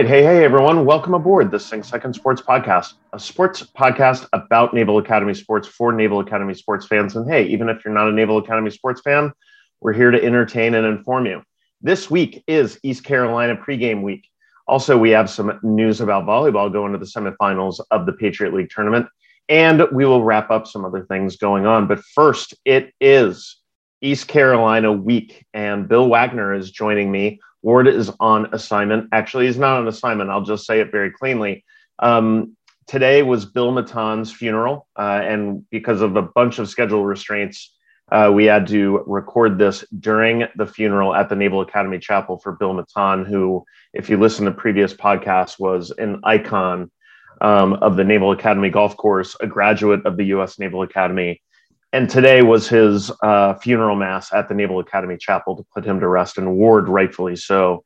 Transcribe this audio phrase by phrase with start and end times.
[0.00, 0.08] Right.
[0.08, 0.86] Hey, hey, everyone.
[0.86, 5.92] Welcome aboard the Sing Second Sports Podcast, a sports podcast about Naval Academy sports for
[5.92, 7.16] Naval Academy sports fans.
[7.16, 9.30] And hey, even if you're not a Naval Academy sports fan,
[9.82, 11.42] we're here to entertain and inform you.
[11.82, 14.26] This week is East Carolina pregame week.
[14.66, 18.70] Also, we have some news about volleyball going to the semifinals of the Patriot League
[18.70, 19.06] tournament.
[19.50, 21.86] And we will wrap up some other things going on.
[21.86, 23.58] But first, it is
[24.00, 29.08] East Carolina week, and Bill Wagner is joining me Ward is on assignment.
[29.12, 30.30] Actually, he's not on assignment.
[30.30, 31.64] I'll just say it very cleanly.
[31.98, 37.74] Um, today was Bill Maton's funeral, uh, and because of a bunch of schedule restraints,
[38.10, 42.52] uh, we had to record this during the funeral at the Naval Academy Chapel for
[42.52, 46.90] Bill Maton, who, if you listen to previous podcasts, was an icon
[47.40, 50.58] um, of the Naval Academy golf course, a graduate of the U.S.
[50.58, 51.40] Naval Academy,
[51.92, 56.00] and today was his uh, funeral mass at the Naval Academy Chapel to put him
[56.00, 57.84] to rest, and Ward, rightfully so,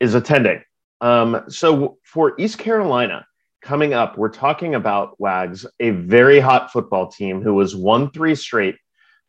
[0.00, 0.62] is attending.
[1.00, 3.26] Um, so for East Carolina,
[3.62, 8.34] coming up, we're talking about Wags, a very hot football team who was won three
[8.34, 8.76] straight.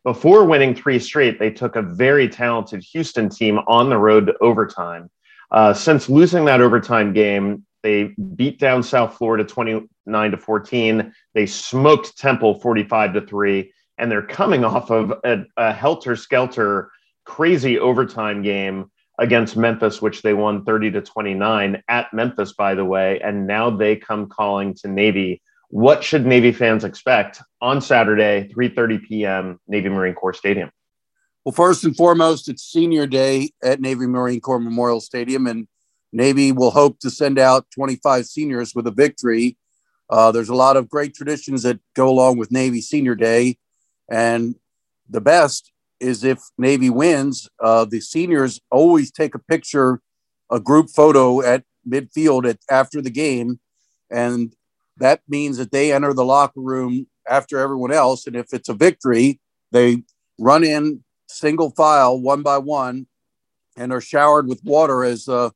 [0.04, 4.38] Before winning three straight, they took a very talented Houston team on the road to
[4.42, 5.10] overtime.
[5.52, 11.14] Uh, since losing that overtime game, they beat down South Florida 29 to 14.
[11.34, 16.92] They smoked Temple 45 to 3 and they're coming off of a, a helter skelter,
[17.24, 22.86] crazy overtime game against Memphis, which they won 30 to 29 at Memphis, by the
[22.86, 23.20] way.
[23.22, 25.42] And now they come calling to Navy.
[25.70, 30.70] What should Navy fans expect on Saturday, 3:30 p.m., Navy Marine Corps Stadium?
[31.44, 35.68] Well, first and foremost, it's senior day at Navy Marine Corps Memorial Stadium, and
[36.12, 39.58] Navy will hope to send out 25 seniors with a victory.
[40.10, 43.58] Uh, there's a lot of great traditions that go along with Navy Senior Day.
[44.10, 44.56] And
[45.10, 50.02] the best is if Navy wins, uh, the seniors always take a picture,
[50.52, 53.60] a group photo at midfield at, after the game.
[54.10, 54.54] And
[54.98, 58.28] that means that they enter the locker room after everyone else.
[58.28, 59.40] And if it's a victory,
[59.72, 60.04] they
[60.40, 63.08] run in single file, one by one,
[63.78, 65.50] and are showered with water as uh,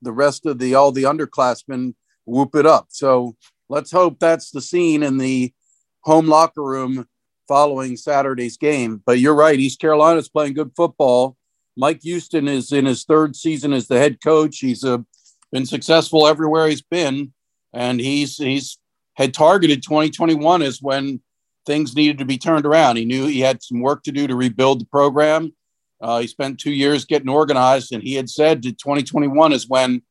[0.00, 1.94] the rest of the all the underclassmen
[2.24, 2.86] whoop it up.
[2.90, 3.36] So
[3.68, 5.52] let's hope that's the scene in the
[6.00, 7.06] home locker room
[7.48, 9.02] following Saturday's game.
[9.04, 11.36] But you're right, East Carolina's playing good football.
[11.76, 14.58] Mike Houston is in his third season as the head coach.
[14.58, 14.98] He's uh,
[15.50, 17.32] been successful everywhere he's been,
[17.72, 18.78] and he's he's
[19.14, 21.20] had targeted 2021 as when
[21.66, 22.96] things needed to be turned around.
[22.96, 25.52] He knew he had some work to do to rebuild the program.
[26.00, 30.02] Uh, he spent two years getting organized, and he had said that 2021 is when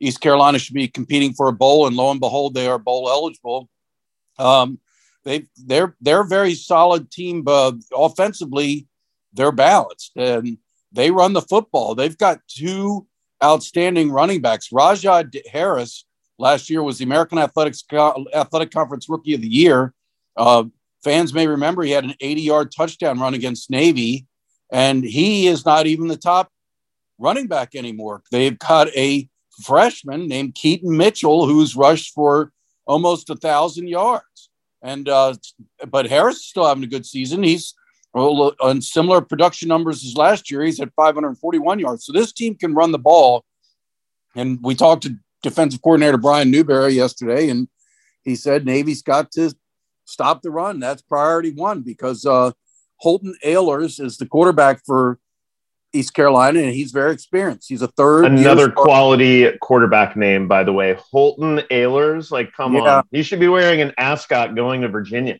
[0.00, 3.08] East Carolina should be competing for a bowl, and lo and behold, they are bowl
[3.08, 3.68] eligible.
[4.38, 4.78] Um,
[5.26, 7.44] they they're they're a very solid team.
[7.46, 8.86] Uh, offensively,
[9.34, 10.56] they're balanced and
[10.92, 11.94] they run the football.
[11.94, 13.06] They've got two
[13.44, 14.70] outstanding running backs.
[14.70, 16.06] Rahjai Harris
[16.38, 19.92] last year was the American Athletics Athletic Conference Rookie of the Year.
[20.36, 20.64] Uh,
[21.02, 24.26] fans may remember he had an 80-yard touchdown run against Navy,
[24.70, 26.50] and he is not even the top
[27.18, 28.22] running back anymore.
[28.30, 29.28] They've got a
[29.62, 32.52] freshman named Keaton Mitchell who's rushed for
[32.86, 34.50] almost a thousand yards.
[34.86, 35.34] And uh,
[35.88, 37.42] but Harris is still having a good season.
[37.42, 37.74] He's
[38.14, 40.62] on similar production numbers as last year.
[40.62, 42.06] He's at 541 yards.
[42.06, 43.44] So this team can run the ball.
[44.36, 47.66] And we talked to defensive coordinator Brian Newberry yesterday, and
[48.22, 49.52] he said Navy's got to
[50.04, 50.78] stop the run.
[50.78, 52.52] That's priority one because uh,
[52.98, 55.18] Holton Ahlers is the quarterback for
[55.96, 57.68] East Carolina, and he's very experienced.
[57.68, 58.26] He's a third.
[58.26, 62.30] Another quality quarterback name, by the way, Holton Ahlers.
[62.30, 62.98] Like, come yeah.
[62.98, 65.38] on, he should be wearing an ascot going to Virginia.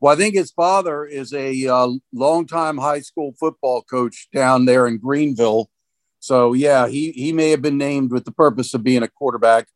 [0.00, 4.86] Well, I think his father is a uh, longtime high school football coach down there
[4.86, 5.68] in Greenville.
[6.20, 9.66] So yeah, he he may have been named with the purpose of being a quarterback.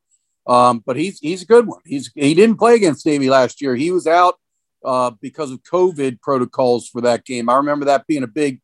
[0.46, 1.80] Um, but he's he's a good one.
[1.84, 3.74] He's he didn't play against Navy last year.
[3.74, 4.36] He was out
[4.84, 7.48] uh, because of COVID protocols for that game.
[7.48, 8.60] I remember that being a big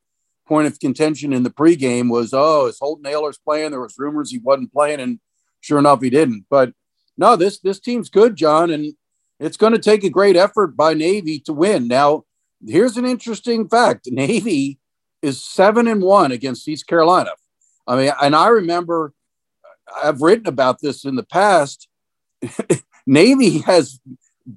[0.49, 3.71] point of contention in the pregame was, oh, is Holton Ahlers playing?
[3.71, 5.21] There was rumors he wasn't playing, and
[5.61, 6.47] sure enough, he didn't.
[6.49, 6.73] But
[7.17, 8.95] no, this this team's good, John, and
[9.39, 11.87] it's going to take a great effort by Navy to win.
[11.87, 12.25] Now,
[12.67, 14.79] here's an interesting fact Navy
[15.23, 17.31] is seven and one against East Carolina.
[17.87, 19.13] I mean, and I remember
[20.03, 21.89] I've written about this in the past.
[23.07, 24.01] Navy has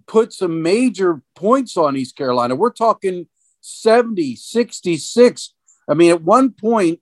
[0.07, 2.55] put some major points on East Carolina.
[2.55, 3.27] We're talking
[3.61, 5.53] 70, 66.
[5.89, 6.99] I mean, at one point,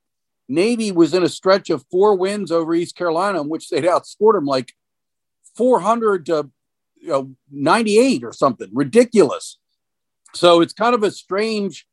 [0.47, 4.33] Navy was in a stretch of four wins over East Carolina, in which they'd outscored
[4.33, 4.73] them like
[5.55, 6.49] 400 to
[6.99, 9.57] you know, 98 or something ridiculous.
[10.33, 11.85] So it's kind of a strange.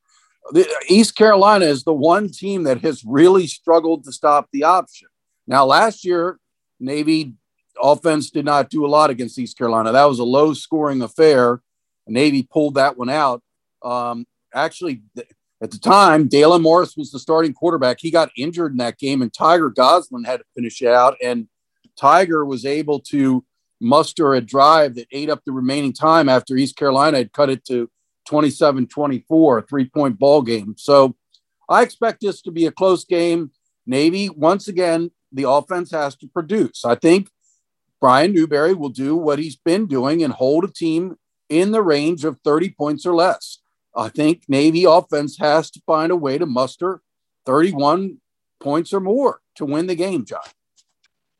[0.88, 5.08] East Carolina is the one team that has really struggled to stop the option.
[5.46, 6.38] Now, last year,
[6.78, 7.34] Navy
[7.82, 9.92] offense did not do a lot against East Carolina.
[9.92, 11.60] That was a low scoring affair.
[12.06, 13.42] Navy pulled that one out.
[13.82, 15.02] Um, actually,
[15.62, 17.98] at the time, Dalen Morris was the starting quarterback.
[18.00, 21.16] He got injured in that game, and Tyger Goslin had to finish it out.
[21.22, 21.48] And
[21.98, 23.44] Tyger was able to
[23.80, 27.64] muster a drive that ate up the remaining time after East Carolina had cut it
[27.66, 27.90] to
[28.26, 30.74] 27 24, a three point ball game.
[30.76, 31.16] So
[31.68, 33.50] I expect this to be a close game.
[33.86, 36.84] Navy, once again, the offense has to produce.
[36.84, 37.30] I think
[38.00, 41.16] Brian Newberry will do what he's been doing and hold a team
[41.48, 43.58] in the range of 30 points or less.
[43.96, 47.00] I think Navy offense has to find a way to muster
[47.46, 48.18] 31
[48.60, 50.40] points or more to win the game, John.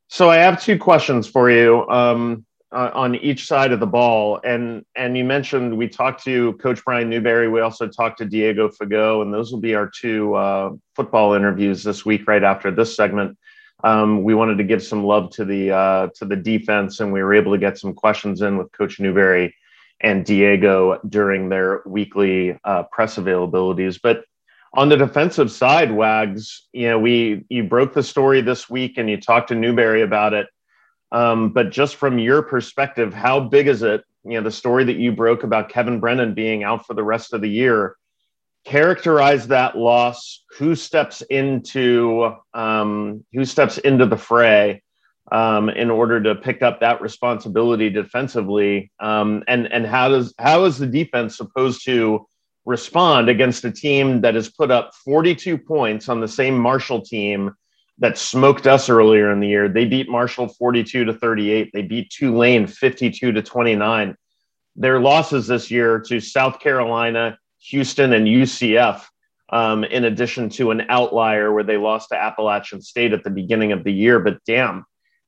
[0.09, 4.41] So I have two questions for you um, uh, on each side of the ball,
[4.45, 7.49] and and you mentioned we talked to Coach Brian Newberry.
[7.49, 11.83] We also talked to Diego Fagot, and those will be our two uh, football interviews
[11.83, 13.37] this week, right after this segment.
[13.85, 17.23] Um, we wanted to give some love to the uh, to the defense, and we
[17.23, 19.55] were able to get some questions in with Coach Newberry
[20.01, 23.99] and Diego during their weekly uh, press availabilities.
[24.03, 24.25] But
[24.73, 29.09] on the defensive side, Wags, you know, we you broke the story this week and
[29.09, 30.49] you talked to Newberry about it.
[31.13, 34.05] Um, but just from your perspective, how big is it?
[34.25, 37.33] You know, the story that you broke about Kevin Brennan being out for the rest
[37.33, 37.97] of the year.
[38.65, 40.45] Characterize that loss.
[40.59, 44.83] Who steps into um, who steps into the fray?
[45.33, 48.91] Um, in order to pick up that responsibility defensively.
[49.01, 52.27] Um, and and how does how is the defense supposed to
[52.65, 57.55] respond against a team that has put up 42 points on the same Marshall team
[57.99, 59.69] that smoked us earlier in the year?
[59.69, 61.71] They beat Marshall 42 to 38.
[61.73, 64.17] They beat Tulane 52 to 29.
[64.77, 69.03] Their losses this year to South Carolina, Houston, and UCF.
[69.49, 73.71] Um, in addition to an outlier where they lost to Appalachian State at the beginning
[73.71, 74.19] of the year.
[74.19, 74.85] But damn,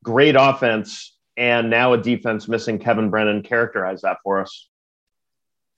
[0.08, 3.42] great offense and now a defense missing Kevin Brennan.
[3.42, 4.68] Characterize that for us.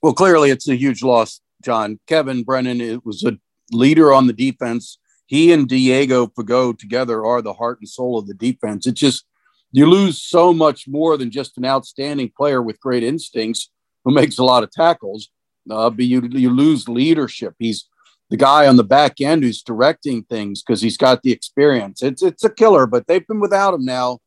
[0.02, 1.98] Well, clearly it's a huge loss, John.
[2.06, 3.36] Kevin Brennan it was a
[3.72, 4.98] leader on the defense.
[5.26, 8.86] He and Diego Fagot together are the heart and soul of the defense.
[8.86, 9.24] It just
[9.72, 13.68] you lose so much more than just an outstanding player with great instincts
[14.04, 15.28] who makes a lot of tackles.
[15.68, 17.54] Uh, but you you lose leadership.
[17.58, 17.88] He's
[18.30, 22.02] the guy on the back end who's directing things because he's got the experience.
[22.02, 24.20] It's it's a killer, but they've been without him now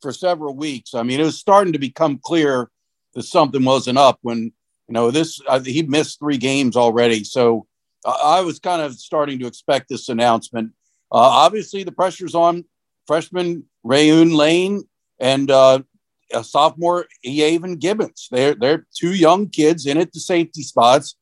[0.00, 0.94] for several weeks.
[0.94, 2.70] I mean, it was starting to become clear
[3.14, 4.52] that something wasn't up when
[4.86, 5.40] you know this.
[5.46, 7.66] Uh, he missed three games already, so
[8.04, 10.72] uh, I was kind of starting to expect this announcement.
[11.10, 12.64] Uh, obviously, the pressure's on
[13.08, 14.84] freshman Rayuan Lane
[15.18, 15.80] and uh,
[16.42, 18.28] sophomore Eaven Gibbons.
[18.30, 21.16] They're they're two young kids in at the safety spots,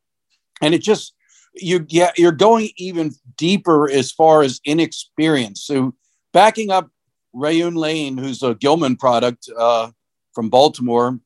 [0.60, 1.14] and it just
[1.56, 5.62] you get you're going even deeper as far as inexperience.
[5.62, 5.94] So
[6.32, 6.90] backing up
[7.34, 9.90] Rayuan Lane, who's a Gilman product uh,
[10.34, 11.18] from Baltimore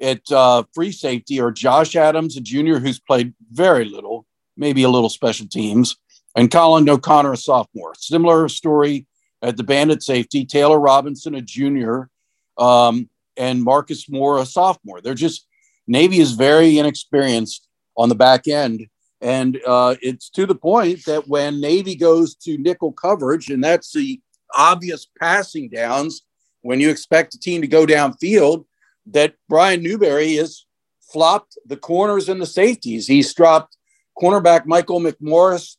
[0.00, 4.88] at uh, free safety, or Josh Adams, a junior who's played very little, maybe a
[4.88, 5.96] little special teams,
[6.36, 7.94] and Colin O'Connor, a sophomore.
[7.96, 9.06] Similar story
[9.42, 12.08] at the bandit safety, Taylor Robinson, a junior,
[12.56, 15.00] um, and Marcus Moore, a sophomore.
[15.00, 15.46] They're just
[15.86, 18.86] Navy is very inexperienced on the back end
[19.20, 23.92] and uh, it's to the point that when Navy goes to nickel coverage, and that's
[23.92, 24.20] the
[24.54, 26.22] obvious passing downs,
[26.62, 28.64] when you expect a team to go downfield,
[29.06, 30.66] that Brian Newberry has
[31.00, 33.06] flopped the corners and the safeties.
[33.06, 33.76] He's dropped
[34.20, 35.76] cornerback Michael McMorris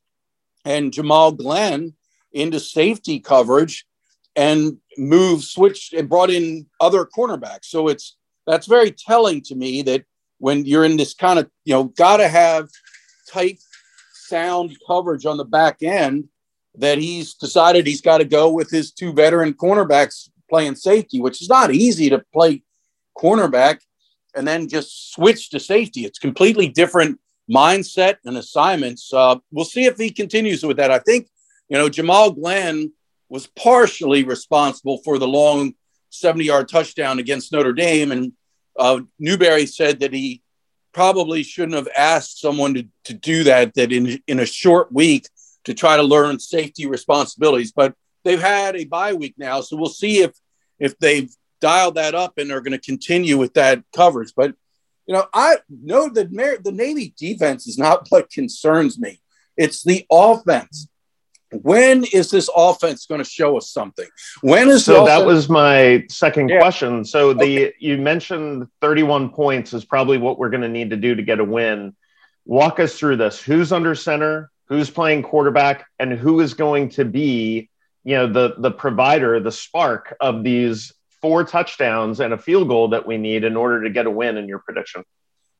[0.65, 1.93] and Jamal Glenn
[2.33, 3.85] into safety coverage
[4.35, 7.65] and moved, switched, and brought in other cornerbacks.
[7.65, 8.15] So it's
[8.47, 10.05] that's very telling to me that
[10.39, 12.67] when you're in this kind of, you know, got to have
[13.31, 13.59] tight
[14.13, 16.29] sound coverage on the back end
[16.75, 21.41] that he's decided he's got to go with his two veteran cornerbacks playing safety, which
[21.41, 22.63] is not easy to play
[23.17, 23.79] cornerback
[24.35, 26.05] and then just switch to safety.
[26.05, 27.19] It's completely different
[27.49, 29.11] mindset and assignments.
[29.13, 30.91] Uh, we'll see if he continues with that.
[30.91, 31.27] I think,
[31.67, 32.91] you know, Jamal Glenn
[33.27, 35.73] was partially responsible for the long
[36.11, 38.11] 70 yard touchdown against Notre Dame.
[38.11, 38.33] And
[38.77, 40.41] uh, Newberry said that he
[40.99, 45.29] probably shouldn't have asked someone to, to do that, that in, in a short week
[45.63, 47.71] to try to learn safety responsibilities.
[47.71, 47.93] But
[48.25, 49.61] they've had a bye week now.
[49.61, 50.33] So we'll see if,
[50.77, 54.33] if they've dialed that up and are going to continue with that coverage.
[54.35, 54.55] But,
[55.07, 59.21] you know, I know that the Navy defense is not what concerns me.
[59.55, 60.88] It's the offense
[61.51, 64.07] when is this offense going to show us something?
[64.41, 65.05] When is so?
[65.05, 66.59] That was my second yeah.
[66.59, 67.03] question.
[67.03, 67.73] So the okay.
[67.79, 71.39] you mentioned 31 points is probably what we're going to need to do to get
[71.39, 71.95] a win.
[72.45, 73.41] Walk us through this.
[73.41, 74.51] Who's under center?
[74.67, 75.87] Who's playing quarterback?
[75.97, 77.69] And who is going to be,
[78.03, 82.89] you know, the the provider, the spark of these four touchdowns and a field goal
[82.89, 85.03] that we need in order to get a win in your prediction?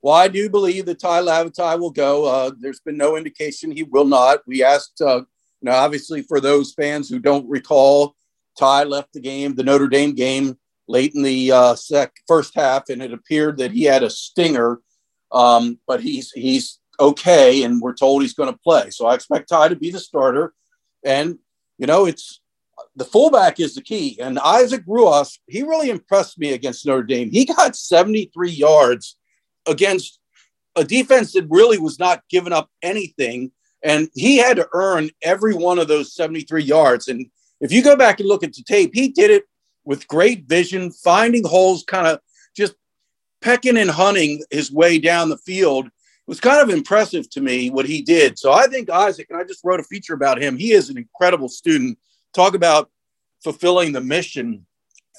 [0.01, 2.25] Well, I do believe that Tai Lavatai will go.
[2.25, 4.39] Uh, there's been no indication he will not.
[4.47, 5.23] We asked uh,
[5.61, 8.15] now, obviously, for those fans who don't recall,
[8.57, 12.89] Tai left the game, the Notre Dame game, late in the uh, sec- first half,
[12.89, 14.79] and it appeared that he had a stinger.
[15.31, 18.89] Um, but he's he's okay, and we're told he's going to play.
[18.89, 20.53] So I expect Tai to be the starter.
[21.05, 21.37] And
[21.77, 22.41] you know, it's
[22.95, 24.17] the fullback is the key.
[24.19, 27.29] And Isaac Ruoss, he really impressed me against Notre Dame.
[27.31, 29.17] He got 73 yards
[29.67, 30.19] against
[30.75, 33.51] a defense that really was not giving up anything
[33.83, 37.07] and he had to earn every one of those 73 yards.
[37.07, 37.27] And
[37.61, 39.45] if you go back and look at the tape, he did it
[39.85, 42.19] with great vision, finding holes, kind of
[42.55, 42.75] just
[43.41, 45.87] pecking and hunting his way down the field.
[45.87, 45.91] It
[46.27, 48.37] was kind of impressive to me what he did.
[48.37, 50.97] So I think Isaac, and I just wrote a feature about him, he is an
[50.97, 51.97] incredible student.
[52.33, 52.91] Talk about
[53.43, 54.65] fulfilling the mission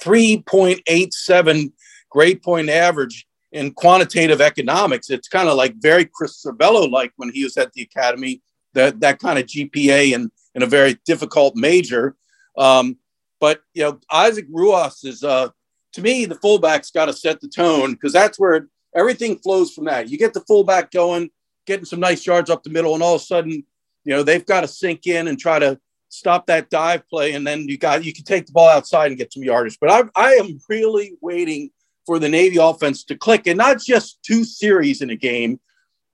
[0.05, 1.73] 3.87
[2.11, 5.11] grade point average in quantitative economics.
[5.11, 8.43] It's kind of like very Chris Cervello like when he was at the academy
[8.75, 12.17] that that kind of GPA in in a very difficult major.
[12.57, 12.97] Um,
[13.41, 15.49] but you know, Isaac Ruoss is uh,
[15.93, 19.85] to me the fullback's got to set the tone because that's where everything flows from
[19.85, 20.09] that.
[20.09, 21.31] You get the fullback going,
[21.67, 24.47] getting some nice yards up the middle, and all of a sudden, you know, they've
[24.47, 28.05] got to sink in and try to stop that dive play, and then you got
[28.05, 29.79] you can take the ball outside and get some yardage.
[29.81, 31.71] But I, I am really waiting
[32.07, 35.61] for the Navy offense to click, and not just two series in a game,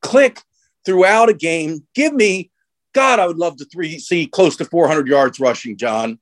[0.03, 0.41] click
[0.87, 1.87] throughout a game.
[1.95, 2.51] Give me,
[2.95, 6.19] God, I would love to three see close to 400 yards rushing, John.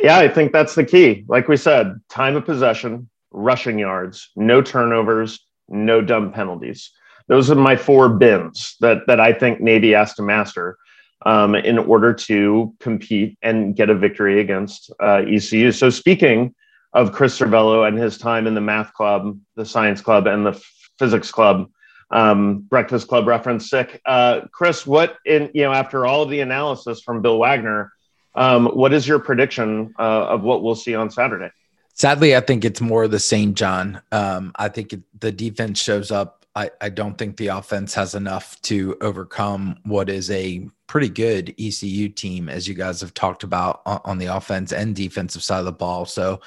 [0.00, 1.24] Yeah, I think that's the key.
[1.28, 6.90] Like we said, time of possession, rushing yards, no turnovers, no dumb penalties.
[7.28, 10.78] Those are my four bins that that I think Navy has to master
[11.26, 15.70] um, in order to compete and get a victory against uh, ECU.
[15.72, 16.54] So speaking
[16.92, 20.60] of Chris Cervello and his time in the math club, the science club, and the
[20.98, 21.70] physics club,
[22.10, 24.00] um, Breakfast Club reference sick.
[24.04, 27.92] Uh, Chris, what in you know after all of the analysis from Bill Wagner,
[28.34, 31.50] um, what is your prediction uh, of what we'll see on Saturday?
[31.94, 34.00] Sadly, I think it's more the same, John.
[34.10, 36.46] Um, I think it, the defense shows up.
[36.56, 41.54] I, I don't think the offense has enough to overcome what is a pretty good
[41.58, 45.60] ECU team, as you guys have talked about on, on the offense and defensive side
[45.60, 46.06] of the ball.
[46.06, 46.40] So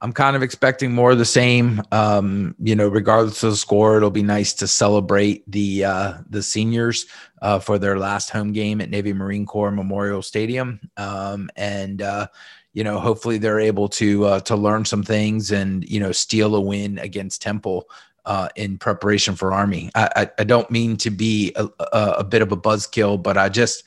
[0.00, 1.80] I'm kind of expecting more of the same.
[1.90, 6.42] Um, you know, regardless of the score, it'll be nice to celebrate the uh, the
[6.42, 7.06] seniors
[7.42, 12.26] uh, for their last home game at Navy Marine Corps Memorial Stadium, um, and uh,
[12.74, 16.54] you know, hopefully they're able to uh, to learn some things and you know steal
[16.54, 17.88] a win against Temple.
[18.26, 22.24] Uh, in preparation for Army, I, I, I don't mean to be a, a, a
[22.24, 23.84] bit of a buzzkill, but I just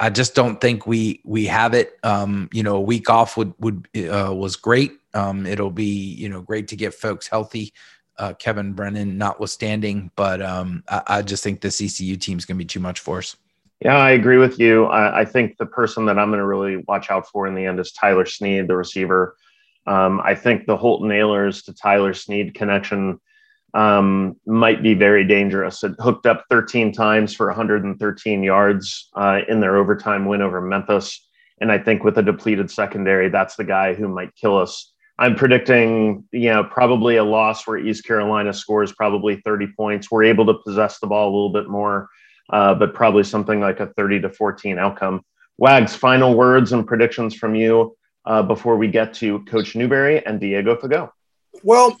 [0.00, 1.98] I just don't think we we have it.
[2.02, 4.92] Um, you know, a week off would would uh, was great.
[5.14, 7.72] Um, it'll be you know great to get folks healthy.
[8.18, 12.56] Uh, Kevin Brennan notwithstanding, but um, I, I, just think the ECU team is going
[12.56, 13.36] to be too much for us.
[13.80, 14.84] Yeah, I agree with you.
[14.84, 17.64] I, I think the person that I'm going to really watch out for in the
[17.64, 19.34] end is Tyler Snead, the receiver.
[19.86, 23.18] Um, I think the Holton Ahlers to Tyler Snead connection
[23.74, 25.82] um, might be very dangerous.
[25.82, 31.26] It hooked up 13 times for 113 yards uh, in their overtime win over Memphis.
[31.60, 35.36] And I think with a depleted secondary, that's the guy who might kill us I'm
[35.36, 40.10] predicting, you know, probably a loss where East Carolina scores probably 30 points.
[40.10, 42.08] We're able to possess the ball a little bit more,
[42.50, 45.22] uh, but probably something like a 30 to 14 outcome.
[45.58, 50.40] Wags, final words and predictions from you uh, before we get to Coach Newberry and
[50.40, 51.10] Diego Fagot.
[51.62, 51.96] Well,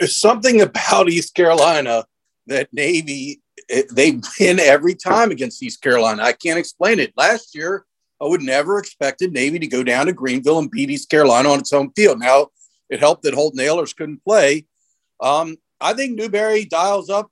[0.00, 2.04] there's something about East Carolina
[2.46, 3.42] that Navy
[3.90, 6.22] they win every time against East Carolina.
[6.22, 7.12] I can't explain it.
[7.16, 7.84] Last year,
[8.22, 11.58] I would never expected Navy to go down to Greenville and beat East Carolina on
[11.58, 12.20] its home field.
[12.20, 12.48] Now,
[12.88, 14.66] it helped that Holton Ahlers couldn't play.
[15.20, 17.30] Um, I think Newberry dials up.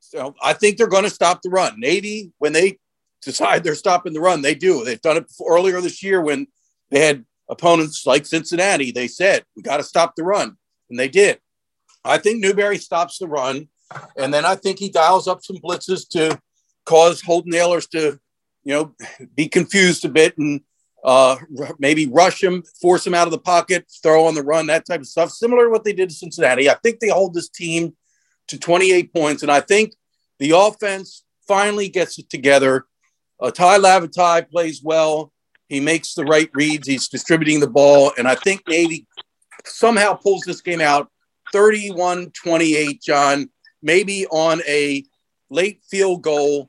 [0.00, 1.80] So I think they're going to stop the run.
[1.80, 2.78] Navy, when they
[3.22, 4.84] decide they're stopping the run, they do.
[4.84, 6.46] They've done it earlier this year when
[6.90, 8.90] they had opponents like Cincinnati.
[8.90, 10.56] They said, we got to stop the run.
[10.90, 11.38] And they did.
[12.04, 13.68] I think Newberry stops the run.
[14.16, 16.38] And then I think he dials up some blitzes to
[16.84, 18.18] cause Holton Ahlers to,
[18.68, 18.94] you know,
[19.34, 20.60] be confused a bit and
[21.02, 21.36] uh,
[21.78, 25.00] maybe rush him, force him out of the pocket, throw on the run, that type
[25.00, 25.30] of stuff.
[25.30, 26.68] Similar to what they did to Cincinnati.
[26.68, 27.96] I think they hold this team
[28.48, 29.42] to 28 points.
[29.42, 29.94] And I think
[30.38, 32.84] the offense finally gets it together.
[33.40, 35.32] Uh, Tai Lavatai plays well.
[35.70, 36.86] He makes the right reads.
[36.86, 38.12] He's distributing the ball.
[38.18, 39.06] And I think Navy
[39.64, 41.10] somehow pulls this game out
[41.54, 43.48] 31 28, John,
[43.80, 45.04] maybe on a
[45.48, 46.68] late field goal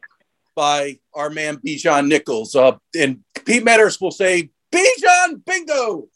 [0.60, 2.54] by our man Bijan Nichols.
[2.54, 6.10] Uh, and Pete Medhurst will say, Bijan, bingo.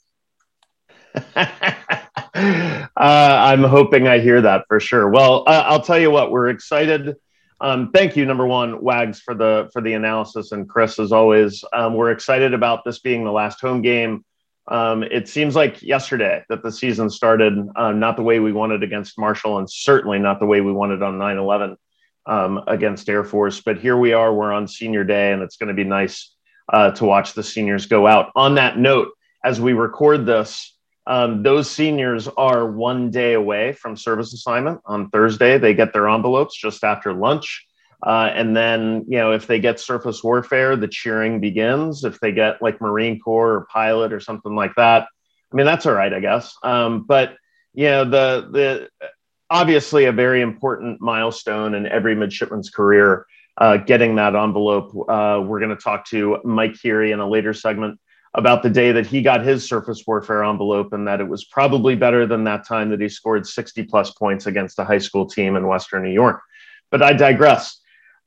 [1.35, 5.07] uh, I'm hoping I hear that for sure.
[5.07, 7.15] Well, uh, I'll tell you what, we're excited.
[7.61, 11.63] Um, thank you, number one, Wags, for the for the analysis, and Chris, as always.
[11.71, 14.25] Um, we're excited about this being the last home game.
[14.67, 18.83] Um, it seems like yesterday that the season started uh, not the way we wanted
[18.83, 21.77] against Marshall, and certainly not the way we wanted on 9 11
[22.25, 23.61] um, against Air Force.
[23.61, 26.33] But here we are, we're on senior day, and it's going to be nice
[26.71, 28.31] uh, to watch the seniors go out.
[28.35, 29.09] On that note,
[29.43, 30.75] as we record this,
[31.05, 35.57] um, those seniors are one day away from service assignment on Thursday.
[35.57, 37.65] They get their envelopes just after lunch.
[38.01, 42.03] Uh, and then, you know, if they get surface warfare, the cheering begins.
[42.03, 45.07] If they get like Marine Corps or pilot or something like that,
[45.51, 46.55] I mean, that's all right, I guess.
[46.63, 47.35] Um, but,
[47.73, 49.07] you know, the, the
[49.53, 53.27] obviously a very important milestone in every midshipman's career,
[53.59, 54.89] uh, getting that envelope.
[55.07, 57.99] Uh, we're going to talk to Mike Keary in a later segment
[58.33, 61.95] about the day that he got his surface warfare envelope and that it was probably
[61.95, 65.55] better than that time that he scored 60 plus points against a high school team
[65.55, 66.41] in Western New York.
[66.89, 67.79] But I digress.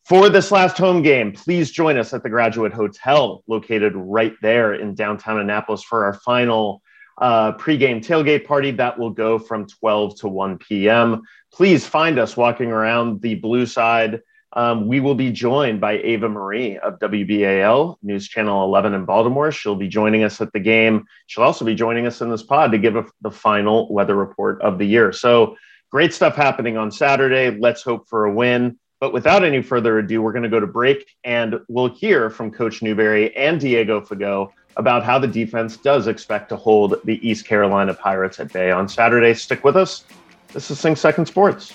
[0.04, 4.74] For this last home game, please join us at the Graduate Hotel, located right there
[4.74, 6.82] in downtown Annapolis, for our final
[7.18, 11.22] uh, pregame tailgate party that will go from 12 to 1 p.m.
[11.52, 14.20] Please find us walking around the blue side.
[14.52, 19.52] Um, we will be joined by Ava Marie of WBAL News Channel 11 in Baltimore.
[19.52, 21.04] She'll be joining us at the game.
[21.26, 24.60] She'll also be joining us in this pod to give a, the final weather report
[24.62, 25.12] of the year.
[25.12, 25.56] So
[25.90, 27.50] great stuff happening on Saturday.
[27.50, 28.78] Let's hope for a win.
[28.98, 32.50] But without any further ado, we're going to go to break and we'll hear from
[32.50, 37.46] Coach Newberry and Diego Fagot about how the defense does expect to hold the East
[37.46, 39.34] Carolina Pirates at bay on Saturday.
[39.34, 40.04] Stick with us.
[40.52, 41.74] This is Sing Second Sports.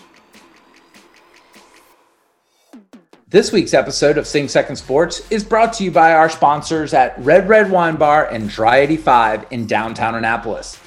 [3.28, 7.18] This week's episode of Sing Second Sports is brought to you by our sponsors at
[7.18, 10.78] Red Red Wine Bar and Dry 85 in downtown Annapolis.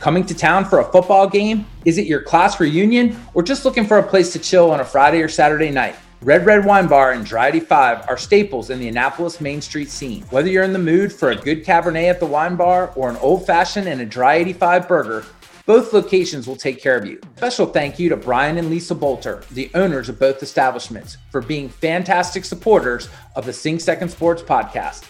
[0.00, 1.66] Coming to town for a football game?
[1.84, 4.84] Is it your class reunion or just looking for a place to chill on a
[4.84, 5.94] Friday or Saturday night?
[6.22, 10.20] Red Red Wine Bar and Dry 85 are staples in the Annapolis Main Street scene.
[10.24, 13.16] Whether you're in the mood for a good Cabernet at the wine bar or an
[13.16, 15.24] old fashioned and a Dry 85 burger,
[15.64, 17.22] both locations will take care of you.
[17.38, 21.70] Special thank you to Brian and Lisa Bolter, the owners of both establishments, for being
[21.70, 25.08] fantastic supporters of the Sing Second Sports podcast.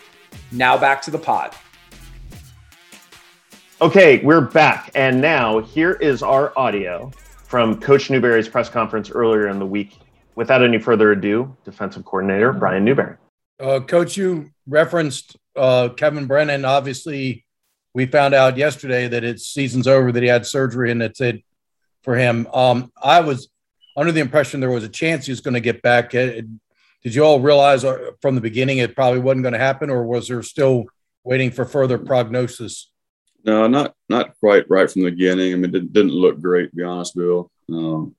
[0.52, 1.56] Now back to the pod.
[3.80, 4.92] Okay, we're back.
[4.94, 7.10] And now here is our audio
[7.48, 9.98] from Coach Newberry's press conference earlier in the week.
[10.40, 13.18] Without any further ado, defensive coordinator Brian Newberry.
[13.60, 16.64] Uh, Coach, you referenced uh, Kevin Brennan.
[16.64, 17.44] Obviously,
[17.92, 21.44] we found out yesterday that it's season's over, that he had surgery, and that's it
[22.02, 22.46] for him.
[22.54, 23.50] Um, I was
[23.98, 26.12] under the impression there was a chance he was going to get back.
[26.12, 26.48] Did
[27.04, 30.28] you all realize uh, from the beginning it probably wasn't going to happen, or was
[30.28, 30.86] there still
[31.22, 32.90] waiting for further prognosis?
[33.44, 35.52] No, not not quite right from the beginning.
[35.52, 37.50] I mean, it didn't look great, to be honest, Bill.
[37.70, 38.16] Um,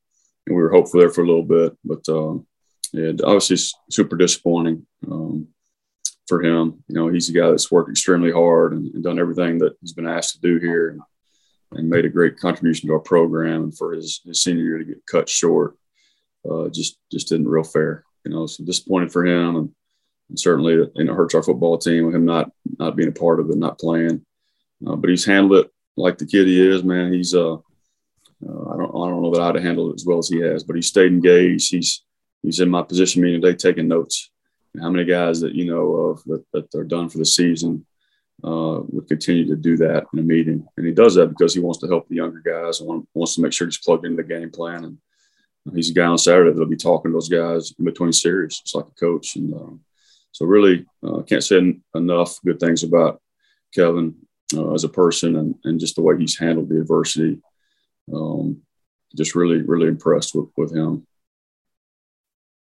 [0.51, 2.45] and we were hopeful there for a little bit, but um,
[2.91, 3.57] yeah, obviously
[3.89, 5.47] super disappointing um,
[6.27, 6.83] for him.
[6.89, 9.93] You know, he's a guy that's worked extremely hard and, and, done everything that he's
[9.93, 11.01] been asked to do here, and,
[11.71, 13.63] and, made a great contribution to our program.
[13.63, 15.77] And for his, his senior year to get cut short,
[16.49, 18.03] uh, just just didn't real fair.
[18.25, 19.69] You know, so disappointed for him, and,
[20.27, 23.39] and certainly you know hurts our football team with him not not being a part
[23.39, 24.25] of it, not playing.
[24.85, 27.13] Uh, but he's handled it like the kid he is, man.
[27.13, 27.57] He's uh,
[28.47, 30.39] uh, I don't I don't know that I'd have handled it as well as he
[30.39, 31.71] has, but he stayed engaged.
[31.71, 32.03] He's
[32.41, 34.29] he's in my position meeting today taking notes.
[34.73, 37.85] And how many guys that you know of that, that are done for the season
[38.43, 41.59] uh, would continue to do that in a meeting, and he does that because he
[41.59, 44.23] wants to help the younger guys and want, wants to make sure he's plugged into
[44.23, 44.83] the game plan.
[44.83, 44.97] And
[45.75, 48.73] he's a guy on Saturday that'll be talking to those guys in between series, just
[48.73, 49.35] like a coach.
[49.35, 49.81] And um,
[50.31, 53.21] so, really, uh, can't say enough good things about
[53.73, 54.15] Kevin
[54.55, 57.39] uh, as a person and, and just the way he's handled the adversity.
[58.13, 58.61] Um,
[59.15, 61.05] just really, really impressed with, with him.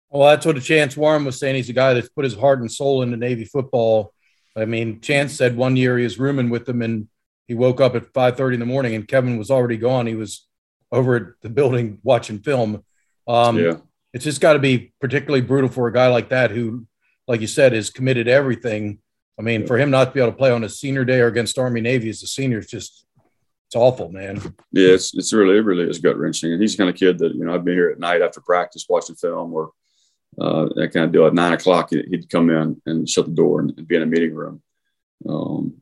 [0.09, 1.55] Well, that's what a Chance Warren was saying.
[1.55, 4.13] He's a guy that's put his heart and soul into Navy football.
[4.55, 7.07] I mean, Chance said one year he was rooming with them and
[7.47, 10.07] he woke up at 5.30 in the morning and Kevin was already gone.
[10.07, 10.47] He was
[10.91, 12.83] over at the building watching film.
[13.27, 13.77] Um, yeah.
[14.13, 16.87] It's just got to be particularly brutal for a guy like that who,
[17.27, 18.99] like you said, is committed everything.
[19.37, 19.67] I mean, yeah.
[19.67, 21.81] for him not to be able to play on a senior day or against Army
[21.81, 23.05] Navy as a senior is just
[23.67, 24.41] it's awful, man.
[24.71, 26.53] Yeah, it's it's really it really is gut wrenching.
[26.53, 28.39] And he's the kind of kid that you know I'd be here at night after
[28.39, 29.71] practice watching film or
[30.39, 31.27] uh, that kind of deal.
[31.27, 34.33] At nine o'clock, he'd come in and shut the door and be in a meeting
[34.33, 34.61] room.
[35.27, 35.81] Um,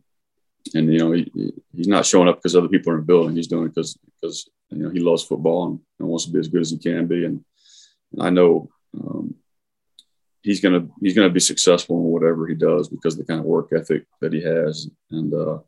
[0.73, 1.31] and you know he,
[1.75, 3.35] he's not showing up because other people are in the building.
[3.35, 6.39] He's doing it because because you know he loves football and, and, wants to be
[6.39, 7.23] as good as he can be.
[7.25, 7.45] And,
[8.13, 8.67] and I know
[8.99, 9.35] um,
[10.41, 13.45] he's gonna he's gonna be successful in whatever he does because of the kind of
[13.45, 14.89] work ethic that he has.
[15.11, 15.59] And uh,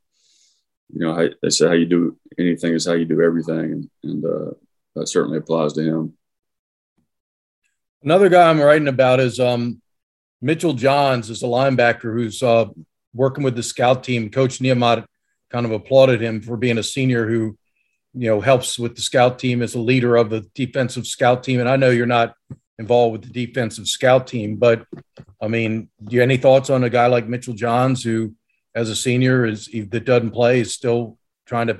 [0.93, 4.25] you know, they say how you do anything is how you do everything, and, and
[4.25, 4.51] uh,
[4.95, 6.13] that certainly applies to him.
[8.03, 9.81] Another guy I'm writing about is um,
[10.41, 12.67] Mitchell Johns, is a linebacker who's uh,
[13.13, 14.29] working with the scout team.
[14.29, 15.05] Coach Niumat
[15.49, 17.57] kind of applauded him for being a senior who,
[18.13, 21.59] you know, helps with the scout team as a leader of the defensive scout team.
[21.59, 22.35] And I know you're not
[22.79, 24.85] involved with the defensive scout team, but
[25.41, 28.33] I mean, do you have any thoughts on a guy like Mitchell Johns who,
[28.75, 31.79] as a senior, is that doesn't play, is still trying to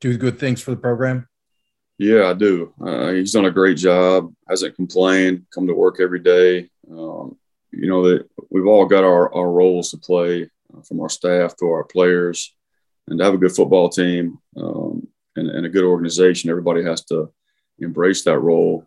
[0.00, 1.28] do good things for the program?
[1.98, 2.74] Yeah, I do.
[2.84, 4.32] Uh, he's done a great job.
[4.48, 5.46] Hasn't complained.
[5.54, 6.68] Come to work every day.
[6.90, 7.36] Um,
[7.70, 11.56] you know that we've all got our, our roles to play uh, from our staff
[11.56, 12.54] to our players,
[13.08, 15.06] and to have a good football team um,
[15.36, 17.30] and, and, a good organization, everybody has to
[17.78, 18.86] embrace that role.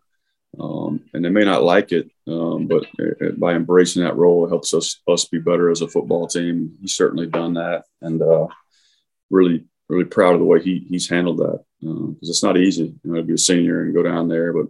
[0.59, 2.85] Um, and they may not like it, um, but
[3.37, 6.75] by embracing that role, it helps us us be better as a football team.
[6.81, 8.47] He's certainly done that, and uh,
[9.29, 12.95] really really proud of the way he he's handled that because um, it's not easy
[13.03, 14.67] you know, to be a senior and go down there, but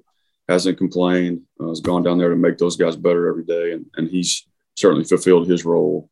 [0.48, 1.42] hasn't complained.
[1.60, 4.46] Uh, has gone down there to make those guys better every day, and, and he's
[4.76, 6.10] certainly fulfilled his role.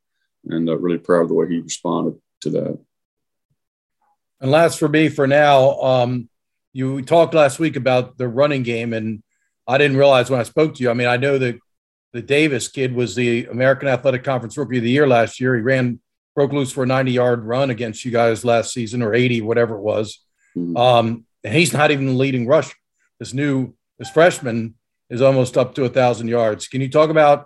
[0.47, 2.79] And uh, really proud of the way he responded to that.
[4.39, 6.29] And last for me for now, um,
[6.71, 9.23] you talked last week about the running game, and
[9.67, 10.89] I didn't realize when I spoke to you.
[10.89, 11.59] I mean, I know that
[12.13, 15.55] the Davis kid was the American Athletic Conference Rookie of the Year last year.
[15.55, 15.99] He ran
[16.35, 19.75] broke loose for a 90 yard run against you guys last season or 80, whatever
[19.75, 20.19] it was.
[20.55, 20.77] Mm-hmm.
[20.77, 22.75] Um, and he's not even the leading rusher.
[23.19, 24.75] This new, this freshman
[25.09, 26.67] is almost up to a thousand yards.
[26.67, 27.45] Can you talk about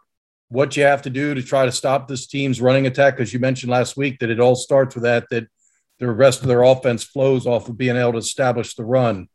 [0.49, 3.15] what you have to do to try to stop this team's running attack?
[3.15, 5.47] Because you mentioned last week that it all starts with that, that
[5.99, 9.27] the rest of their offense flows off of being able to establish the run.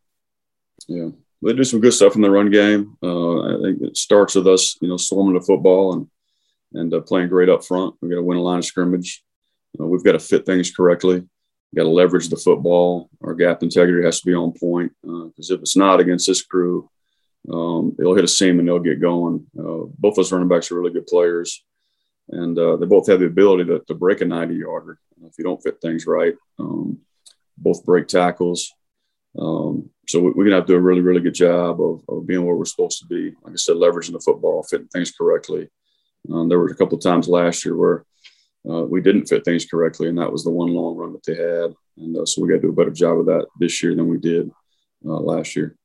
[0.88, 1.10] Yeah.
[1.44, 2.96] They do some good stuff in the run game.
[3.02, 6.08] Uh, I think it starts with us, you know, swarming the football and
[6.74, 7.94] and uh, playing great up front.
[8.00, 9.22] We've got to win a line of scrimmage.
[9.78, 11.16] We've got to fit things correctly.
[11.16, 13.10] We've got to leverage the football.
[13.22, 16.42] Our gap integrity has to be on point because uh, if it's not against this
[16.42, 16.90] crew,
[17.52, 19.46] um, they'll hit a seam and they'll get going.
[19.58, 21.62] Uh, both those running backs are really good players,
[22.28, 25.44] and uh, they both have the ability to, to break a 90 yarder if you
[25.44, 26.34] don't fit things right.
[26.58, 26.98] Um,
[27.56, 28.72] both break tackles.
[29.38, 32.02] Um, so we, are going to have to do a really, really good job of,
[32.08, 33.34] of, being where we're supposed to be.
[33.42, 35.68] Like I said, leveraging the football, fitting things correctly.
[36.32, 38.04] Um, there were a couple of times last year where
[38.68, 41.34] uh, we didn't fit things correctly, and that was the one long run that they
[41.34, 41.74] had.
[41.96, 44.08] And uh, so we got to do a better job of that this year than
[44.08, 44.50] we did
[45.04, 45.76] uh, last year.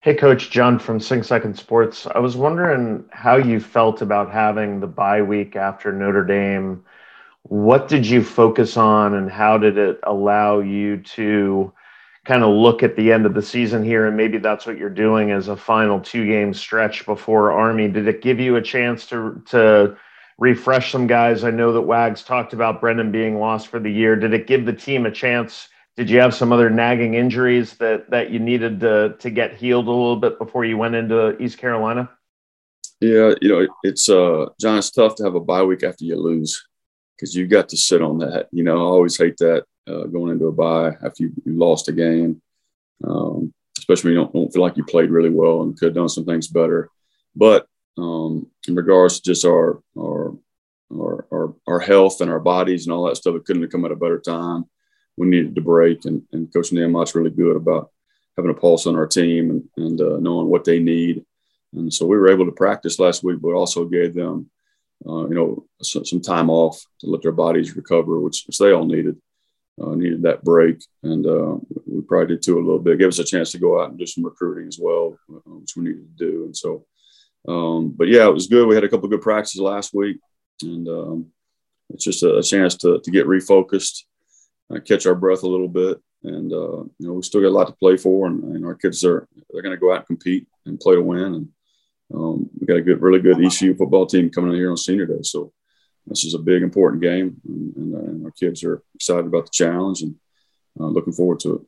[0.00, 2.06] Hey, Coach John from Sing Second Sports.
[2.12, 6.84] I was wondering how you felt about having the bye week after Notre Dame.
[7.42, 11.72] What did you focus on, and how did it allow you to
[12.24, 14.06] kind of look at the end of the season here?
[14.06, 17.88] And maybe that's what you're doing as a final two game stretch before Army.
[17.88, 19.96] Did it give you a chance to to
[20.38, 21.44] refresh some guys.
[21.44, 24.16] I know that Wags talked about Brennan being lost for the year.
[24.16, 25.68] Did it give the team a chance?
[25.96, 29.86] Did you have some other nagging injuries that that you needed to to get healed
[29.86, 32.10] a little bit before you went into East Carolina?
[33.00, 36.16] Yeah, you know, it's uh John, it's tough to have a bye week after you
[36.16, 36.66] lose
[37.16, 38.48] because you've got to sit on that.
[38.52, 41.88] You know, I always hate that uh, going into a bye after you, you lost
[41.88, 42.40] a game,
[43.04, 45.94] um, especially when you don't, don't, feel like you played really well and could have
[45.94, 46.90] done some things better.
[47.34, 47.66] But
[47.98, 50.34] um, in regards to just our, our
[50.92, 53.34] our our our health and our bodies and all that stuff.
[53.34, 54.64] It couldn't have come at a better time.
[55.16, 57.90] We needed to break, and, and Coach Niumat's really good about
[58.36, 61.24] having a pulse on our team and, and uh, knowing what they need.
[61.74, 64.50] And so we were able to practice last week, but also gave them,
[65.06, 68.72] uh, you know, some, some, time off to let their bodies recover, which, which they
[68.72, 69.20] all needed.
[69.80, 71.56] Uh, needed that break, and uh,
[71.86, 72.98] we probably did too a little bit.
[72.98, 75.74] Gave us a chance to go out and do some recruiting as well, uh, which
[75.76, 76.44] we needed to do.
[76.44, 76.84] And so
[77.48, 78.66] um, but yeah, it was good.
[78.66, 80.18] We had a couple good practices last week,
[80.62, 81.26] and um,
[81.90, 84.04] it's just a, a, chance to, to get refocused,
[84.72, 87.50] uh, catch our breath a little bit, and uh, you know we still got a
[87.50, 90.06] lot to play for, and, and our kids are they're going to go out and
[90.06, 91.48] compete and play to win, and
[92.14, 95.06] um, we got a good, really good ECU football team coming in here on Senior
[95.06, 95.52] Day, so
[96.06, 99.46] this is a big important game, and, and, uh, and our kids are excited about
[99.46, 100.16] the challenge and
[100.80, 101.60] uh, looking forward to it.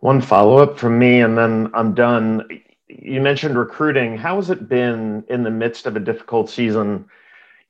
[0.00, 2.46] One follow up from me, and then I'm done
[2.88, 4.16] you mentioned recruiting.
[4.16, 7.06] How has it been in the midst of a difficult season?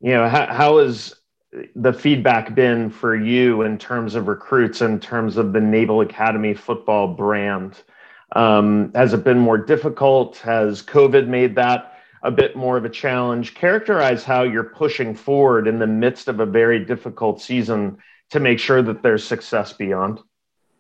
[0.01, 1.15] You know, how, how has
[1.75, 6.55] the feedback been for you in terms of recruits, in terms of the Naval Academy
[6.55, 7.83] football brand?
[8.35, 10.37] Um, has it been more difficult?
[10.39, 11.96] Has COVID made that
[12.27, 13.55] a bit more of a challenge?
[13.55, 17.99] Characterize how you're pushing forward in the midst of a very difficult season
[18.31, 20.21] to make sure that there's success beyond.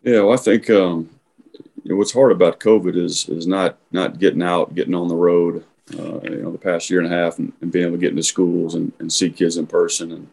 [0.02, 1.08] Yeah, well, I think um,
[1.84, 5.64] what's hard about COVID is is not not getting out, getting on the road.
[5.96, 8.10] Uh, you know, the past year and a half, and, and, being able to get
[8.10, 10.10] into schools and, and see kids in person.
[10.10, 10.28] And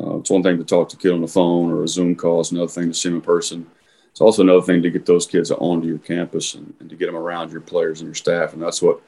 [0.00, 2.16] uh, it's one thing to talk to a kid on the phone or a Zoom
[2.16, 2.40] call.
[2.40, 3.66] It's another thing to see them in person.
[4.10, 7.04] It's also another thing to get those kids onto your campus and, and to get
[7.04, 8.54] them around your players and your staff.
[8.54, 9.02] And that's what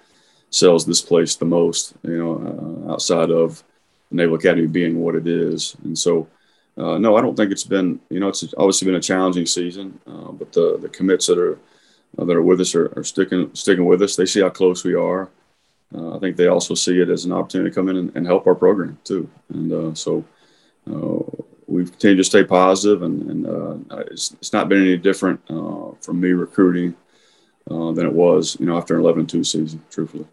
[0.50, 1.94] sells this place the most.
[2.02, 3.62] You know, uh, outside of
[4.10, 5.76] the Naval Academy being what it is.
[5.84, 6.28] And so
[6.80, 8.00] uh, no, I don't think it's been.
[8.08, 11.58] You know, it's obviously been a challenging season, uh, but the the commits that are
[12.18, 14.16] uh, that are with us are, are, sticking sticking with us.
[14.16, 15.28] They see how close we are.
[15.94, 18.26] Uh, I think they also see it as an opportunity to come in and, and
[18.26, 19.28] help our program too.
[19.52, 20.24] And uh, so
[21.66, 26.30] we've continued to stay positive, and, and it's, it's not been any different from me
[26.30, 26.96] recruiting
[27.66, 29.82] than it was, you know, after an 11-2 season.
[29.90, 30.26] Truthfully.